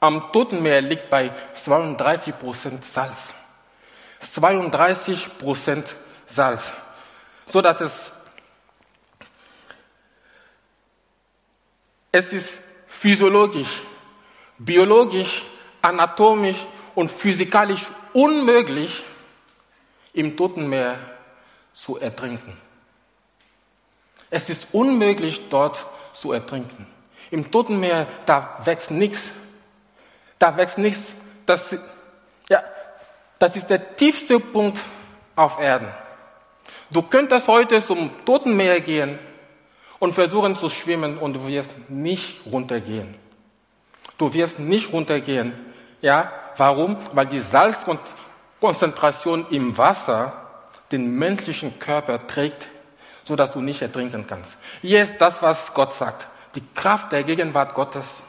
am 0.00 0.32
Toten 0.32 0.62
Meer 0.62 0.80
liegt 0.82 1.08
bei 1.08 1.32
32 1.54 2.38
Prozent 2.38 2.84
Salz. 2.84 3.32
32 4.20 5.38
Prozent 5.38 5.94
Salz, 6.26 6.72
so 7.46 7.60
dass 7.60 7.80
es 7.80 8.12
es 12.10 12.32
ist 12.32 12.60
physiologisch, 12.86 13.82
biologisch, 14.58 15.42
anatomisch 15.82 16.66
und 16.94 17.10
physikalisch 17.10 17.82
unmöglich, 18.12 19.02
im 20.12 20.36
Toten 20.36 20.68
Meer 20.68 21.13
zu 21.74 21.98
ertrinken. 21.98 22.56
Es 24.30 24.48
ist 24.48 24.68
unmöglich, 24.72 25.50
dort 25.50 25.84
zu 26.12 26.32
ertrinken. 26.32 26.86
Im 27.30 27.50
Toten 27.50 27.78
Meer, 27.80 28.06
da 28.26 28.60
wächst 28.64 28.90
nichts. 28.90 29.32
Da 30.38 30.56
wächst 30.56 30.78
nichts. 30.78 31.12
Das, 31.44 31.76
ja, 32.48 32.62
das 33.38 33.56
ist 33.56 33.68
der 33.68 33.96
tiefste 33.96 34.40
Punkt 34.40 34.80
auf 35.36 35.58
Erden. 35.58 35.88
Du 36.90 37.02
könntest 37.02 37.48
heute 37.48 37.84
zum 37.84 38.10
Toten 38.24 38.56
Meer 38.56 38.80
gehen 38.80 39.18
und 39.98 40.12
versuchen 40.12 40.56
zu 40.56 40.70
schwimmen 40.70 41.18
und 41.18 41.34
du 41.34 41.46
wirst 41.46 41.74
nicht 41.88 42.40
runtergehen. 42.46 43.16
Du 44.16 44.32
wirst 44.32 44.60
nicht 44.60 44.92
runtergehen. 44.92 45.52
Ja, 46.00 46.32
warum? 46.56 46.96
Weil 47.12 47.26
die 47.26 47.40
Salzkonzentration 47.40 49.48
im 49.50 49.76
Wasser 49.76 50.43
den 50.92 51.16
menschlichen 51.16 51.78
Körper 51.78 52.26
trägt, 52.26 52.68
so 53.24 53.36
dass 53.36 53.50
du 53.50 53.60
nicht 53.60 53.82
ertrinken 53.82 54.26
kannst. 54.26 54.56
Hier 54.82 55.02
ist 55.02 55.14
das, 55.18 55.42
was 55.42 55.72
Gott 55.74 55.92
sagt. 55.92 56.26
Die 56.54 56.62
Kraft 56.74 57.12
der 57.12 57.24
Gegenwart 57.24 57.74
Gottes 57.74 58.22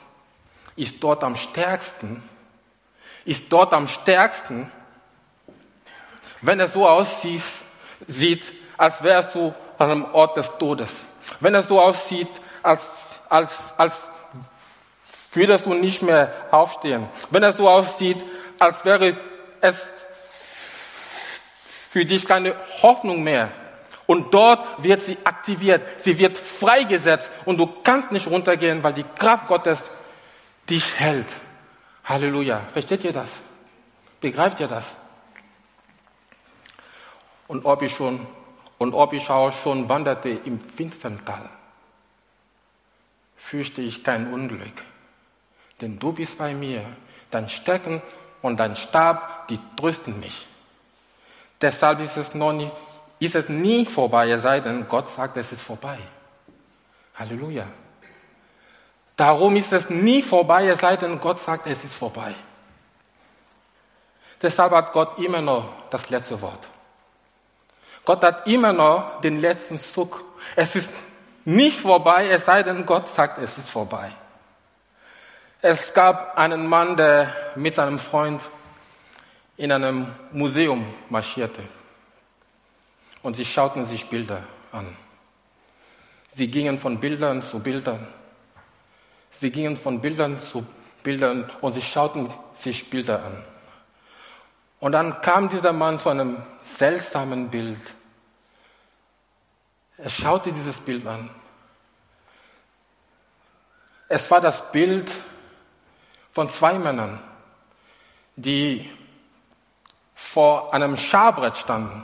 ist 0.75 1.03
dort 1.03 1.23
am 1.23 1.35
stärksten, 1.35 2.23
ist 3.23 3.51
dort 3.51 3.73
am 3.73 3.87
stärksten, 3.87 4.71
wenn 6.41 6.59
es 6.59 6.73
so 6.73 6.87
aussieht, 6.87 7.41
sieht, 8.07 8.53
als 8.77 9.01
wärst 9.03 9.35
du 9.35 9.53
an 9.77 9.91
einem 9.91 10.05
Ort 10.13 10.37
des 10.37 10.51
Todes. 10.57 11.05
Wenn 11.39 11.55
es 11.55 11.67
so 11.67 11.81
aussieht, 11.81 12.29
als, 12.61 12.81
als, 13.29 13.51
als 13.77 13.93
würdest 15.33 15.65
du 15.65 15.73
nicht 15.73 16.01
mehr 16.01 16.31
aufstehen. 16.51 17.07
Wenn 17.29 17.43
es 17.43 17.57
so 17.57 17.69
aussieht, 17.69 18.25
als 18.59 18.83
wäre 18.85 19.17
es 19.61 19.75
für 21.95 22.03
dich 22.03 22.25
keine 22.25 22.57
Hoffnung 22.81 23.23
mehr. 23.23 23.53
Und 24.05 24.33
dort 24.33 24.83
wird 24.83 25.01
sie 25.01 25.17
aktiviert, 25.23 25.81
sie 26.01 26.19
wird 26.19 26.37
freigesetzt 26.37 27.31
und 27.45 27.57
du 27.57 27.67
kannst 27.67 28.11
nicht 28.11 28.27
runtergehen, 28.27 28.83
weil 28.83 28.91
die 28.91 29.05
Kraft 29.17 29.47
Gottes 29.47 29.81
dich 30.69 30.99
hält. 30.99 31.33
Halleluja. 32.03 32.63
Versteht 32.67 33.05
ihr 33.05 33.13
das? 33.13 33.29
Begreift 34.19 34.59
ihr 34.59 34.67
das? 34.67 34.93
Und 37.47 37.63
ob 37.63 37.81
ich 37.81 37.95
schon, 37.95 38.27
und 38.77 38.93
ob 38.93 39.13
ich 39.13 39.29
auch 39.29 39.53
schon 39.53 39.87
wanderte 39.87 40.27
im 40.31 40.59
finstern 40.59 41.23
Tal, 41.23 41.49
fürchte 43.37 43.81
ich 43.81 44.03
kein 44.03 44.33
Unglück. 44.33 44.83
Denn 45.79 45.97
du 45.97 46.11
bist 46.11 46.37
bei 46.37 46.53
mir, 46.53 46.85
dein 47.31 47.47
Stecken 47.47 48.01
und 48.41 48.57
dein 48.59 48.75
Stab, 48.75 49.47
die 49.47 49.59
trösten 49.77 50.19
mich. 50.19 50.45
Deshalb 51.61 51.99
ist 52.01 52.17
es 52.17 52.33
noch 52.33 52.53
nicht, 52.53 52.71
ist 53.19 53.35
es 53.35 53.49
nie 53.49 53.85
vorbei, 53.85 54.29
es 54.31 54.41
sei 54.41 54.59
denn, 54.59 54.87
Gott 54.87 55.09
sagt, 55.09 55.37
es 55.37 55.51
ist 55.51 55.63
vorbei. 55.63 55.97
Halleluja. 57.15 57.65
Darum 59.15 59.55
ist 59.55 59.71
es 59.71 59.89
nie 59.89 60.21
vorbei, 60.21 60.67
es 60.67 60.81
sei 60.81 60.97
denn, 60.97 61.19
Gott 61.19 61.39
sagt, 61.39 61.67
es 61.67 61.83
ist 61.83 61.95
vorbei. 61.95 62.35
Deshalb 64.41 64.73
hat 64.73 64.91
Gott 64.91 65.17
immer 65.19 65.41
noch 65.41 65.69
das 65.89 66.09
letzte 66.09 66.39
Wort. 66.41 66.67
Gott 68.03 68.23
hat 68.23 68.45
immer 68.47 68.73
noch 68.73 69.21
den 69.21 69.39
letzten 69.39 69.79
Zug. 69.79 70.23
Es 70.55 70.75
ist 70.75 70.91
nicht 71.45 71.79
vorbei, 71.79 72.29
es 72.29 72.45
sei 72.45 72.63
denn, 72.63 72.85
Gott 72.85 73.07
sagt, 73.07 73.37
es 73.37 73.57
ist 73.57 73.69
vorbei. 73.69 74.11
Es 75.61 75.93
gab 75.93 76.37
einen 76.37 76.67
Mann, 76.67 76.95
der 76.97 77.33
mit 77.55 77.75
seinem 77.75 77.97
Freund 77.97 78.41
in 79.57 79.71
einem 79.71 80.07
Museum 80.31 80.85
marschierte. 81.09 81.63
Und 83.21 83.35
sie 83.35 83.45
schauten 83.45 83.85
sich 83.85 84.07
Bilder 84.07 84.43
an. 84.71 84.85
Sie 86.27 86.47
gingen 86.47 86.77
von 86.77 86.99
Bildern 86.99 87.41
zu 87.41 87.59
Bildern. 87.59 88.07
Sie 89.31 89.51
gingen 89.51 89.77
von 89.77 90.01
Bildern 90.01 90.37
zu 90.37 90.65
Bildern 91.03 91.49
und 91.61 91.73
sie 91.73 91.81
schauten 91.81 92.29
sich 92.53 92.89
Bilder 92.89 93.23
an. 93.23 93.43
Und 94.79 94.91
dann 94.91 95.21
kam 95.21 95.49
dieser 95.49 95.73
Mann 95.73 95.99
zu 95.99 96.09
einem 96.09 96.43
seltsamen 96.61 97.49
Bild. 97.49 97.79
Er 99.97 100.09
schaute 100.09 100.51
dieses 100.51 100.79
Bild 100.79 101.07
an. 101.07 101.29
Es 104.09 104.29
war 104.29 104.41
das 104.41 104.71
Bild 104.71 105.09
von 106.31 106.49
zwei 106.49 106.77
Männern, 106.77 107.19
die 108.35 108.89
vor 110.35 110.73
einem 110.73 110.97
Scharbrett 110.97 111.57
standen. 111.57 112.03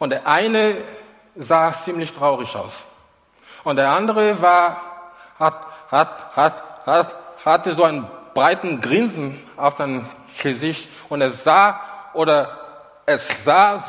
Und 0.00 0.10
der 0.10 0.26
eine 0.26 0.82
sah 1.36 1.72
ziemlich 1.72 2.12
traurig 2.12 2.56
aus. 2.56 2.82
Und 3.62 3.76
der 3.76 3.88
andere 3.90 4.42
war, 4.42 4.82
hat, 5.38 5.64
hat, 5.92 6.36
hat, 6.36 6.86
hat, 6.86 7.16
hatte 7.44 7.72
so 7.72 7.84
einen 7.84 8.04
breiten 8.34 8.80
Grinsen 8.80 9.38
auf 9.56 9.76
seinem 9.76 10.06
Gesicht. 10.42 10.88
Und 11.08 11.22
es 11.22 11.44
sah, 11.44 11.80
oder 12.14 12.58
es 13.06 13.28
sah 13.44 13.80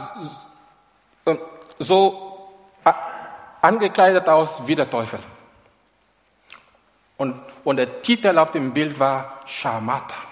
so 1.80 2.54
angekleidet 3.60 4.30
aus 4.30 4.68
wie 4.68 4.76
der 4.76 4.88
Teufel. 4.88 5.20
Und, 7.18 7.42
und 7.64 7.78
der 7.78 8.04
Titel 8.04 8.38
auf 8.38 8.52
dem 8.52 8.72
Bild 8.72 9.00
war 9.00 9.40
Schamata. 9.48 10.29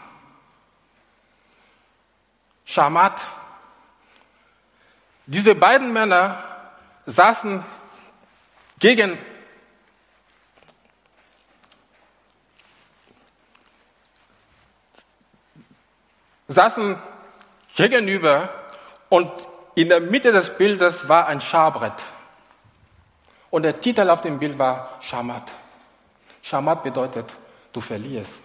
Schamat. 2.68 3.26
Diese 5.26 5.56
beiden 5.56 5.92
Männer 5.94 6.44
saßen 7.06 7.64
gegen 8.78 9.18
saßen 16.48 17.02
gegenüber 17.76 18.50
und 19.10 19.32
in 19.76 19.90
der 19.90 20.02
Mitte 20.02 20.32
des 20.32 20.58
Bildes 20.58 21.08
war 21.08 21.28
ein 21.28 21.40
Scharbrett. 21.40 22.04
Und 23.50 23.64
der 23.64 23.80
Titel 23.80 24.10
auf 24.10 24.22
dem 24.22 24.40
Bild 24.40 24.60
war 24.60 24.98
Shamat. 25.02 25.52
Shamat 26.42 26.84
bedeutet, 26.84 27.34
du 27.72 27.80
verlierst. 27.80 28.36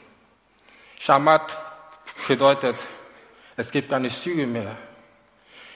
Shamat 0.98 1.58
bedeutet, 2.28 2.76
es 3.56 3.70
gibt 3.70 3.90
keine 3.90 4.08
Züge 4.08 4.46
mehr. 4.46 4.76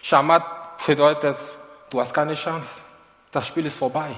Shamat 0.03 0.85
bedeutet, 0.87 1.37
du 1.91 2.01
hast 2.01 2.15
keine 2.15 2.35
Chance. 2.35 2.71
Das 3.31 3.47
Spiel 3.47 3.67
ist 3.67 3.79
vorbei. 3.79 4.11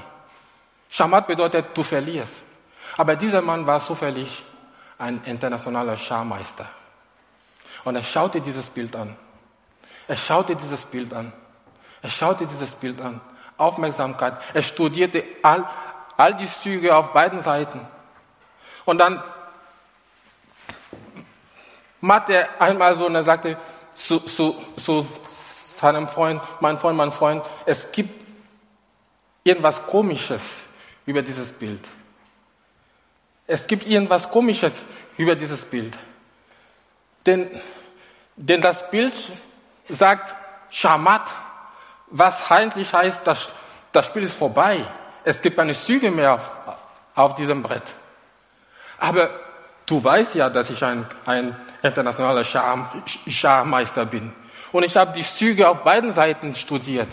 Shamat 0.89 1.27
bedeutet, 1.27 1.67
du 1.75 1.83
verlierst. 1.83 2.35
Aber 2.97 3.17
dieser 3.17 3.43
Mann 3.43 3.67
war 3.67 3.81
zufällig 3.81 4.45
ein 4.99 5.23
internationaler 5.25 5.97
Scharmeister. 5.97 6.69
Und 7.85 7.97
er 7.97 8.05
schaute 8.05 8.41
dieses 8.41 8.69
Bild 8.71 8.95
an. 8.97 9.17
Er 10.07 10.17
schaute 10.17 10.57
dieses 10.57 10.85
Bild 10.87 11.13
an. 11.13 11.33
Er 12.03 12.11
schaute 12.11 12.47
dieses 12.47 12.75
Bild 12.75 13.01
an. 13.01 13.21
Aufmerksamkeit. 13.57 14.39
Er 14.55 14.63
studierte 14.63 15.25
all, 15.43 15.69
all 16.17 16.35
die 16.35 16.47
Züge 16.47 16.95
auf 16.97 17.13
beiden 17.13 17.43
Seiten. 17.43 17.81
Und 18.85 18.99
dann 18.99 19.23
macht 22.01 22.31
er 22.31 22.61
einmal 22.61 22.95
so 22.95 23.07
und 23.07 23.15
er 23.15 23.25
sagte 23.25 23.57
zu, 23.95 24.21
zu, 24.21 24.57
zu 24.77 25.07
seinem 25.79 26.09
Freund, 26.09 26.41
mein 26.61 26.79
Freund, 26.79 26.97
mein 26.97 27.13
Freund, 27.13 27.43
es 27.67 27.91
gibt 27.93 28.11
irgendwas 29.45 29.85
Komisches 29.87 30.43
über 31.07 31.23
dieses 31.23 31.53
Bild. 31.53 31.83
Es 33.47 33.67
gibt 33.67 33.87
irgendwas 33.87 34.29
Komisches 34.29 34.85
über 35.17 35.35
dieses 35.35 35.65
Bild. 35.65 35.95
Denn, 37.25 37.51
denn 38.37 38.61
das 38.61 38.89
Bild 38.91 39.15
sagt 39.89 40.37
Schamat, 40.71 41.29
was 42.09 42.51
eigentlich 42.51 42.93
heißt, 42.93 43.27
das, 43.27 43.53
das 43.93 44.07
Spiel 44.07 44.25
ist 44.25 44.37
vorbei. 44.37 44.85
Es 45.25 45.41
gibt 45.41 45.57
keine 45.57 45.75
Züge 45.75 46.11
mehr 46.11 46.35
auf, 46.35 46.57
auf 47.15 47.35
diesem 47.35 47.63
Brett. 47.63 47.95
Aber 48.99 49.31
du 49.89 50.05
weißt 50.05 50.35
ja, 50.37 50.51
dass 50.51 50.71
ich 50.71 50.85
ein, 50.85 51.07
ein 51.27 51.57
internationaler 51.83 52.45
Schar, 52.45 52.93
Scharmeister 53.27 54.07
bin. 54.07 54.33
Und 54.71 54.85
ich 54.85 54.97
habe 54.97 55.13
die 55.13 55.23
Züge 55.23 55.69
auf 55.69 55.83
beiden 55.83 56.13
Seiten 56.13 56.55
studiert. 56.55 57.09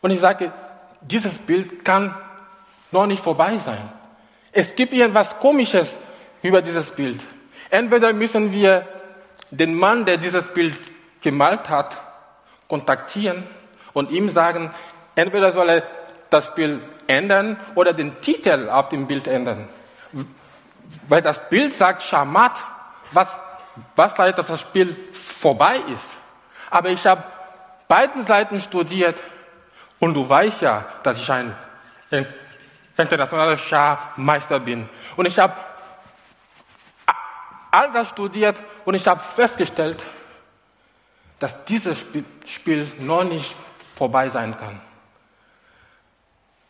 Und 0.00 0.10
ich 0.10 0.20
sage, 0.20 0.52
dieses 1.00 1.38
Bild 1.38 1.84
kann 1.84 2.14
noch 2.90 3.06
nicht 3.06 3.22
vorbei 3.22 3.56
sein. 3.58 3.88
Es 4.50 4.74
gibt 4.74 4.92
irgendwas 4.92 5.38
Komisches 5.38 5.96
über 6.42 6.60
dieses 6.60 6.90
Bild. 6.90 7.20
Entweder 7.70 8.12
müssen 8.12 8.52
wir 8.52 8.86
den 9.50 9.74
Mann, 9.74 10.04
der 10.04 10.16
dieses 10.16 10.48
Bild 10.48 10.90
gemalt 11.20 11.70
hat, 11.70 11.96
kontaktieren 12.68 13.44
und 13.92 14.10
ihm 14.10 14.28
sagen, 14.28 14.70
entweder 15.14 15.52
soll 15.52 15.68
er 15.68 15.82
das 16.30 16.54
Bild 16.54 16.80
ändern 17.06 17.58
oder 17.74 17.92
den 17.92 18.20
Titel 18.20 18.68
auf 18.70 18.88
dem 18.88 19.06
Bild 19.06 19.28
ändern. 19.28 19.68
Weil 21.08 21.22
das 21.22 21.48
Bild 21.48 21.74
sagt 21.74 22.02
Schamat, 22.02 22.58
was, 23.12 23.28
was 23.96 24.16
heißt, 24.16 24.38
dass 24.38 24.46
das 24.46 24.60
Spiel 24.60 24.96
vorbei 25.12 25.76
ist. 25.92 26.04
Aber 26.70 26.90
ich 26.90 27.06
habe 27.06 27.22
beiden 27.88 28.24
Seiten 28.24 28.60
studiert 28.60 29.22
und 29.98 30.14
du 30.14 30.28
weißt 30.28 30.62
ja, 30.62 30.84
dass 31.02 31.18
ich 31.18 31.30
ein 31.30 31.54
internationaler 32.96 33.58
Scharmeister 33.58 34.60
bin. 34.60 34.88
Und 35.16 35.26
ich 35.26 35.38
habe 35.38 35.54
all 37.70 37.92
das 37.92 38.08
studiert 38.08 38.62
und 38.84 38.94
ich 38.94 39.06
habe 39.06 39.20
festgestellt, 39.20 40.02
dass 41.38 41.64
dieses 41.64 42.04
Spiel 42.46 42.86
noch 42.98 43.24
nicht 43.24 43.56
vorbei 43.96 44.28
sein 44.28 44.56
kann, 44.56 44.80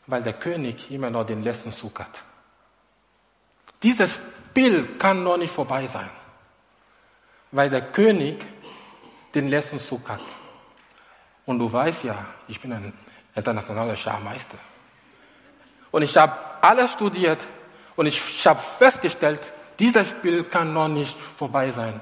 weil 0.07 0.23
der 0.23 0.33
König 0.33 0.91
immer 0.91 1.11
noch 1.11 1.25
den 1.25 1.43
letzten 1.43 1.73
Zug 1.73 2.01
hat. 2.01 2.23
Dieses 3.83 4.15
Spiel 4.15 4.97
kann 4.99 5.23
noch 5.23 5.37
nicht 5.37 5.53
vorbei 5.53 5.87
sein, 5.87 6.11
weil 7.51 7.71
der 7.71 7.83
König 7.83 8.45
den 9.35 9.49
letzten 9.49 9.79
Zug 9.79 10.09
hat. 10.09 10.21
Und 11.47 11.59
du 11.59 11.73
weißt 11.73 12.05
ja, 12.05 12.25
ich 12.49 12.61
bin 12.61 12.73
ein 12.73 12.93
internationaler 13.35 13.97
Scharmeister. 13.97 14.59
Und 15.91 16.03
ich 16.03 16.17
habe 16.17 16.35
alles 16.61 16.93
studiert 16.93 17.41
und 17.97 18.07
ich, 18.07 18.47
habe 18.47 18.61
festgestellt, 18.61 19.53
dieses 19.79 20.09
Spiel 20.09 20.45
kann 20.45 20.73
noch 20.73 20.89
nicht 20.89 21.17
vorbei 21.19 21.73
sein, 21.73 22.01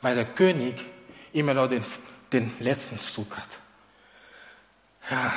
weil 0.00 0.14
der 0.14 0.26
König 0.26 0.84
immer 1.32 1.54
noch 1.54 1.68
den, 1.68 1.84
den 2.32 2.54
letzten 2.60 2.98
Zug 3.00 3.36
hat. 3.36 3.48
Ja. 5.10 5.32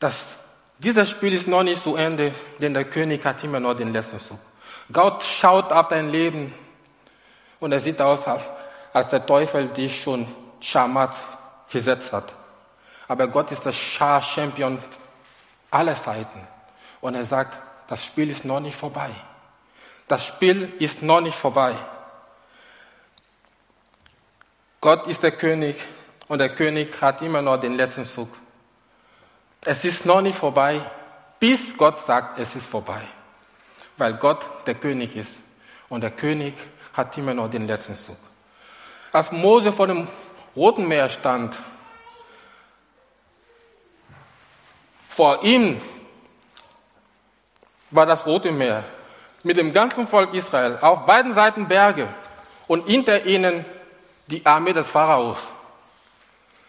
Das, 0.00 0.26
dieses 0.78 1.10
Spiel 1.10 1.32
ist 1.32 1.48
noch 1.48 1.62
nicht 1.62 1.82
zu 1.82 1.96
Ende, 1.96 2.32
denn 2.60 2.74
der 2.74 2.84
König 2.84 3.24
hat 3.24 3.42
immer 3.42 3.60
noch 3.60 3.74
den 3.74 3.92
letzten 3.92 4.18
Zug. 4.18 4.38
Gott 4.92 5.22
schaut 5.22 5.72
auf 5.72 5.88
dein 5.88 6.10
Leben 6.10 6.54
und 7.60 7.72
er 7.72 7.80
sieht 7.80 8.00
aus, 8.00 8.20
als 8.92 9.10
der 9.10 9.26
Teufel 9.26 9.68
dich 9.68 10.02
schon 10.02 10.26
Schamat 10.60 11.14
gesetzt 11.70 12.12
hat. 12.12 12.32
Aber 13.06 13.28
Gott 13.28 13.50
ist 13.52 13.64
der 13.64 13.72
Schar-Champion 13.72 14.78
aller 15.70 15.96
Zeiten. 15.96 16.40
Und 17.00 17.14
er 17.14 17.24
sagt, 17.24 17.58
das 17.88 18.04
Spiel 18.04 18.30
ist 18.30 18.44
noch 18.44 18.60
nicht 18.60 18.76
vorbei. 18.76 19.10
Das 20.06 20.24
Spiel 20.24 20.72
ist 20.78 21.02
noch 21.02 21.20
nicht 21.20 21.36
vorbei. 21.36 21.74
Gott 24.80 25.06
ist 25.06 25.22
der 25.22 25.32
König 25.32 25.76
und 26.28 26.38
der 26.38 26.54
König 26.54 27.00
hat 27.00 27.20
immer 27.22 27.42
noch 27.42 27.58
den 27.58 27.74
letzten 27.74 28.04
Zug. 28.04 28.28
Es 29.70 29.84
ist 29.84 30.06
noch 30.06 30.22
nicht 30.22 30.38
vorbei, 30.38 30.80
bis 31.38 31.76
Gott 31.76 31.98
sagt, 31.98 32.38
es 32.38 32.56
ist 32.56 32.66
vorbei. 32.66 33.02
Weil 33.98 34.14
Gott 34.14 34.46
der 34.66 34.74
König 34.74 35.14
ist 35.14 35.34
und 35.90 36.00
der 36.00 36.10
König 36.10 36.54
hat 36.94 37.18
immer 37.18 37.34
noch 37.34 37.50
den 37.50 37.66
letzten 37.66 37.94
Zug. 37.94 38.16
Als 39.12 39.30
Mose 39.30 39.70
vor 39.70 39.86
dem 39.86 40.08
Roten 40.56 40.88
Meer 40.88 41.10
stand, 41.10 41.54
vor 45.10 45.44
ihm 45.44 45.82
war 47.90 48.06
das 48.06 48.24
Rote 48.24 48.50
Meer 48.50 48.84
mit 49.42 49.58
dem 49.58 49.74
ganzen 49.74 50.08
Volk 50.08 50.32
Israel 50.32 50.78
auf 50.80 51.04
beiden 51.04 51.34
Seiten 51.34 51.68
Berge 51.68 52.08
und 52.68 52.86
hinter 52.86 53.26
ihnen 53.26 53.66
die 54.28 54.46
Armee 54.46 54.72
des 54.72 54.90
Pharaos. 54.90 55.46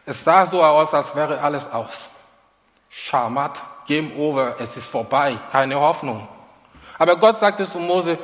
Es 0.05 0.21
sah 0.21 0.45
so 0.45 0.61
aus, 0.61 0.93
als 0.93 1.15
wäre 1.15 1.39
alles 1.39 1.65
aus. 1.71 2.09
Schamat, 2.89 3.59
Game 3.87 4.17
over, 4.17 4.55
es 4.59 4.77
ist 4.77 4.87
vorbei, 4.87 5.37
keine 5.51 5.79
Hoffnung. 5.79 6.27
Aber 6.97 7.15
Gott 7.17 7.39
sagte 7.39 7.67
zu 7.67 7.79
Mose, 7.79 8.17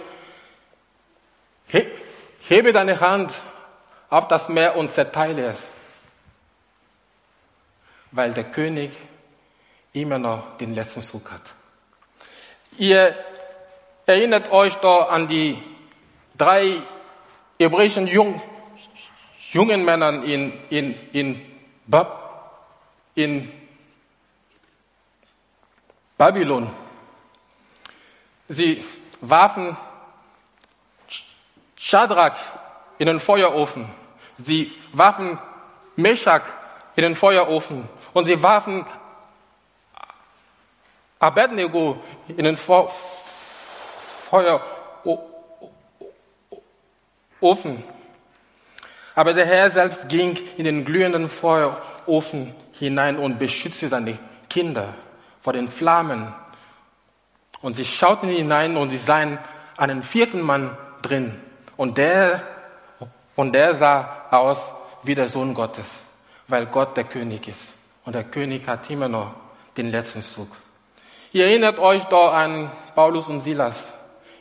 hebe 1.68 2.72
deine 2.74 3.00
Hand 3.00 3.34
auf 4.10 4.28
das 4.28 4.50
Meer 4.50 4.76
und 4.76 4.92
zerteile 4.92 5.48
es. 5.48 5.70
Weil 8.12 8.34
der 8.34 8.46
König 8.46 8.92
immer 9.94 10.20
noch 10.20 10.58
den 10.58 10.74
letzten 10.74 11.02
Zug 11.02 11.32
hat. 11.32 11.42
Ihr 12.78 13.16
erinnert 14.06 14.52
euch 14.52 14.76
doch 14.76 15.10
an 15.10 15.28
die 15.28 15.62
drei 16.38 16.82
hebräischen 17.58 18.08
Jung, 18.08 18.42
jungen 19.52 19.86
Männern 19.86 20.24
in, 20.24 20.54
in, 20.70 20.96
in, 21.14 21.42
Bab, 21.88 22.68
in 23.16 23.52
Babylon. 26.18 26.70
Sie 28.48 28.84
warfen 29.22 29.76
Shadrach 31.76 32.38
in 32.98 33.08
den 33.08 33.20
Feuerofen. 33.20 33.90
Sie 34.38 34.72
warfen 34.94 35.38
Meshach 35.96 36.44
in 36.96 37.04
den 37.04 37.16
Feuerofen. 37.16 37.88
Und 38.14 38.26
sie 38.26 38.42
warfen 38.42 38.86
Abednego 41.20 42.02
in 42.28 42.46
den 42.46 42.58
Feuerofen. 42.58 42.94
Aber 49.16 49.34
der 49.34 49.46
Herr 49.46 49.72
selbst 49.72 50.10
ging 50.10 50.38
in 50.58 50.66
den 50.66 50.86
glühenden 50.86 51.30
Feuerofen 51.30 52.54
hinein 52.74 53.18
und 53.18 53.40
beschützte 53.40 53.88
seine 53.88 54.20
Kinder 54.50 54.94
vor 55.46 55.54
den 55.54 55.68
Flammen. 55.68 56.34
Und 57.62 57.74
sie 57.74 57.86
schauten 57.86 58.30
hinein 58.30 58.78
und 58.78 58.90
sie 58.90 58.98
sahen 58.98 59.38
einen 59.78 60.02
vierten 60.02 60.42
Mann 60.42 60.76
drin. 61.04 61.40
Und 61.78 62.00
der, 62.00 62.42
und 63.36 63.54
der 63.54 63.76
sah 63.76 64.26
aus 64.32 64.58
wie 65.04 65.14
der 65.14 65.30
Sohn 65.30 65.54
Gottes, 65.54 65.86
weil 66.48 66.66
Gott 66.66 66.98
der 66.98 67.04
König 67.04 67.48
ist. 67.48 67.62
Und 68.06 68.14
der 68.14 68.24
König 68.24 68.68
hat 68.68 68.90
immer 68.90 69.08
noch 69.08 69.36
den 69.78 69.92
letzten 69.92 70.24
Zug. 70.24 70.48
Ihr 71.32 71.46
erinnert 71.46 71.78
euch 71.78 72.04
doch 72.06 72.34
an 72.34 72.72
Paulus 72.96 73.30
und 73.30 73.42
Silas 73.42 73.94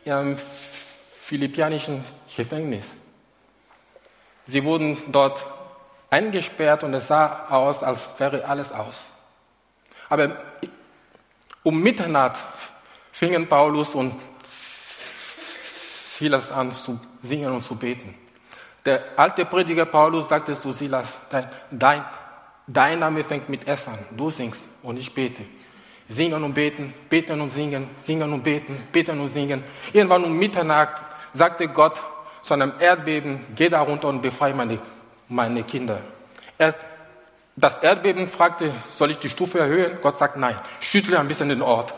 in 0.07 0.13
einem 0.13 0.39
philippianischen 0.39 2.03
Gefängnis. 2.35 2.87
Sie 4.47 4.65
wurden 4.65 4.97
dort 5.13 5.45
eingesperrt 6.09 6.83
und 6.83 6.95
es 6.95 7.09
sah 7.09 7.49
aus, 7.51 7.83
als 7.83 8.09
wäre 8.19 8.47
alles 8.47 8.73
aus. 8.73 9.05
Aber 10.09 10.39
um 11.65 11.83
Mitternacht 11.83 12.41
fingen 13.11 13.49
Paulus 13.49 13.95
und 13.97 14.15
Silas 16.17 16.53
an 16.53 16.71
zu 16.71 17.01
singen 17.23 17.51
und 17.53 17.63
zu 17.63 17.75
beten. 17.75 18.15
Der 18.85 19.03
alte 19.17 19.45
Prediger 19.47 19.87
Paulus 19.87 20.29
sagte 20.29 20.55
zu 20.55 20.71
Silas, 20.71 21.09
dein, 21.31 21.49
dein, 21.71 22.05
dein 22.67 22.99
Name 23.01 23.25
fängt 23.25 23.49
mit 23.49 23.67
S 23.67 23.89
an, 23.89 23.99
du 24.17 24.31
singst 24.31 24.63
und 24.83 24.99
ich 24.99 25.13
bete. 25.13 25.43
Singen 26.07 26.45
und 26.45 26.53
beten, 26.53 26.93
beten 27.09 27.41
und 27.41 27.49
singen, 27.49 27.89
singen 27.97 28.31
und 28.33 28.45
beten, 28.45 28.77
beten 28.93 29.19
und 29.19 29.29
singen. 29.29 29.65
Irgendwann 29.93 30.23
um 30.25 30.37
Mitternacht 30.37 31.01
sagte 31.33 31.67
Gott 31.69 32.01
zu 32.43 32.53
einem 32.53 32.75
Erdbeben, 32.79 33.41
geh 33.55 33.71
da 33.71 33.81
runter 33.81 34.09
und 34.09 34.21
befreie 34.21 34.53
meine, 34.53 34.79
meine 35.29 35.63
Kinder. 35.63 36.01
Er, 36.59 36.75
das 37.57 37.79
Erdbeben 37.79 38.27
fragte, 38.27 38.73
soll 38.91 39.13
ich 39.13 39.19
die 39.19 39.29
Stufe 39.29 39.59
erhöhen? 39.59 39.99
Gott 40.03 40.19
sagt 40.19 40.37
nein, 40.37 40.59
schüttle 40.81 41.19
ein 41.19 41.29
bisschen 41.29 41.49
den 41.49 41.63
Ort. 41.63 41.95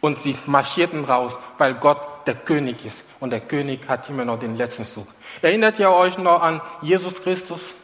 Und 0.00 0.20
sie 0.22 0.36
marschierten 0.46 1.04
raus, 1.04 1.36
weil 1.58 1.74
Gott 1.74 2.26
der 2.26 2.34
König 2.34 2.84
ist. 2.84 3.02
Und 3.20 3.30
der 3.30 3.40
König 3.40 3.88
hat 3.88 4.08
immer 4.08 4.24
noch 4.24 4.38
den 4.38 4.56
letzten 4.56 4.84
Zug. 4.84 5.06
Erinnert 5.42 5.78
ihr 5.78 5.90
euch 5.90 6.18
noch 6.18 6.42
an 6.42 6.60
Jesus 6.82 7.22
Christus? 7.22 7.74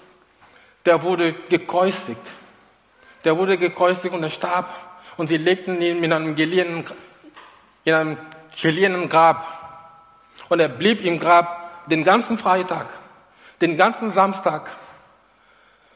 Der 0.85 1.03
wurde 1.03 1.33
gekreuzigt. 1.33 2.21
Der 3.25 3.37
wurde 3.37 3.59
gekreuzigt 3.59 4.15
und 4.15 4.23
er 4.23 4.31
starb 4.31 4.69
und 5.17 5.27
sie 5.27 5.37
legten 5.37 5.81
ihn 5.83 6.03
in 6.03 6.13
einem 6.13 6.35
geliehenen, 6.35 6.85
in 7.85 7.95
einem 7.95 8.17
geliehenen 8.61 9.09
Grab. 9.09 9.47
Und 10.49 10.61
er 10.61 10.69
blieb 10.69 11.05
im 11.05 11.19
Grab 11.19 11.87
den 11.89 12.05
ganzen 12.05 12.39
Freitag, 12.39 12.87
den 13.61 13.77
ganzen 13.77 14.13
Samstag. 14.13 14.71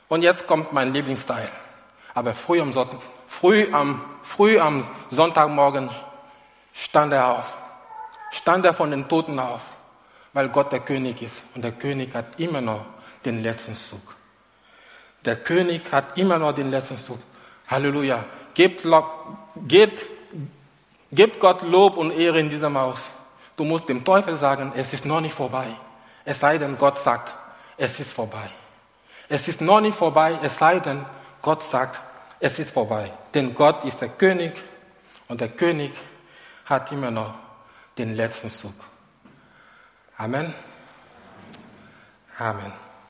Und 0.09 0.23
jetzt 0.23 0.47
kommt 0.47 0.73
mein 0.73 0.93
Lieblingsteil. 0.93 1.49
Aber 2.15 2.35
früh 2.35 2.61
am, 2.61 2.73
Sonntag, 2.73 3.01
früh 3.27 3.67
am, 3.73 4.03
früh 4.23 4.59
am 4.59 4.87
Sonntagmorgen 5.11 5.91
stand 6.73 7.13
er 7.13 7.29
auf. 7.29 7.59
Stand 8.33 8.67
er 8.67 8.75
von 8.75 8.91
den 8.91 9.09
Toten 9.09 9.39
auf, 9.39 9.63
weil 10.33 10.49
Gott 10.49 10.73
der 10.73 10.81
König 10.81 11.23
ist. 11.23 11.43
Und 11.55 11.63
der 11.63 11.73
König 11.73 12.15
hat 12.15 12.39
immer 12.39 12.61
noch 12.61 12.85
den 13.25 13.43
letzten 13.43 13.75
Zug. 13.75 14.15
Der 15.25 15.37
König 15.37 15.91
hat 15.91 16.19
immer 16.19 16.39
noch 16.39 16.53
den 16.53 16.71
letzten 16.71 16.99
Zug. 16.99 17.19
Halleluja. 17.69 18.25
Gebt, 18.53 18.87
gebt, 19.67 20.07
gebt 21.11 21.41
Gott 21.41 21.63
Lob 21.63 21.97
und 21.97 22.11
Ehre 22.13 22.41
in 22.41 22.51
diesem 22.51 22.77
Haus. 22.77 23.09
Du 23.57 23.65
musst 23.65 23.89
dem 23.89 24.05
Teufel 24.05 24.37
sagen, 24.37 24.73
es 24.77 24.93
ist 24.93 25.05
noch 25.05 25.21
nicht 25.21 25.35
vorbei. 25.35 25.69
Es 26.25 26.41
sei 26.41 26.59
denn, 26.59 26.77
Gott 26.77 26.99
sagt, 26.99 27.35
es 27.77 27.99
ist 28.01 28.13
vorbei. 28.13 28.51
Es 29.29 29.49
ist 29.49 29.61
noch 29.61 29.81
nicht 29.81 29.97
vorbei, 29.97 30.39
es 30.43 30.59
sei 30.59 30.81
denn, 30.81 31.05
Gott 31.41 31.63
sagt, 31.63 32.01
es 32.41 32.59
ist 32.59 32.71
vorbei. 32.71 33.11
Denn 33.33 33.55
Gott 33.55 33.85
ist 33.85 34.01
der 34.01 34.11
König 34.11 34.53
und 35.29 35.41
der 35.41 35.49
König 35.49 35.93
hat 36.67 36.93
immer 36.93 37.11
noch 37.11 37.35
den 37.97 38.15
letzten 38.15 38.51
Zug. 38.51 38.75
Amen. 40.17 40.53
Amen. 42.39 42.84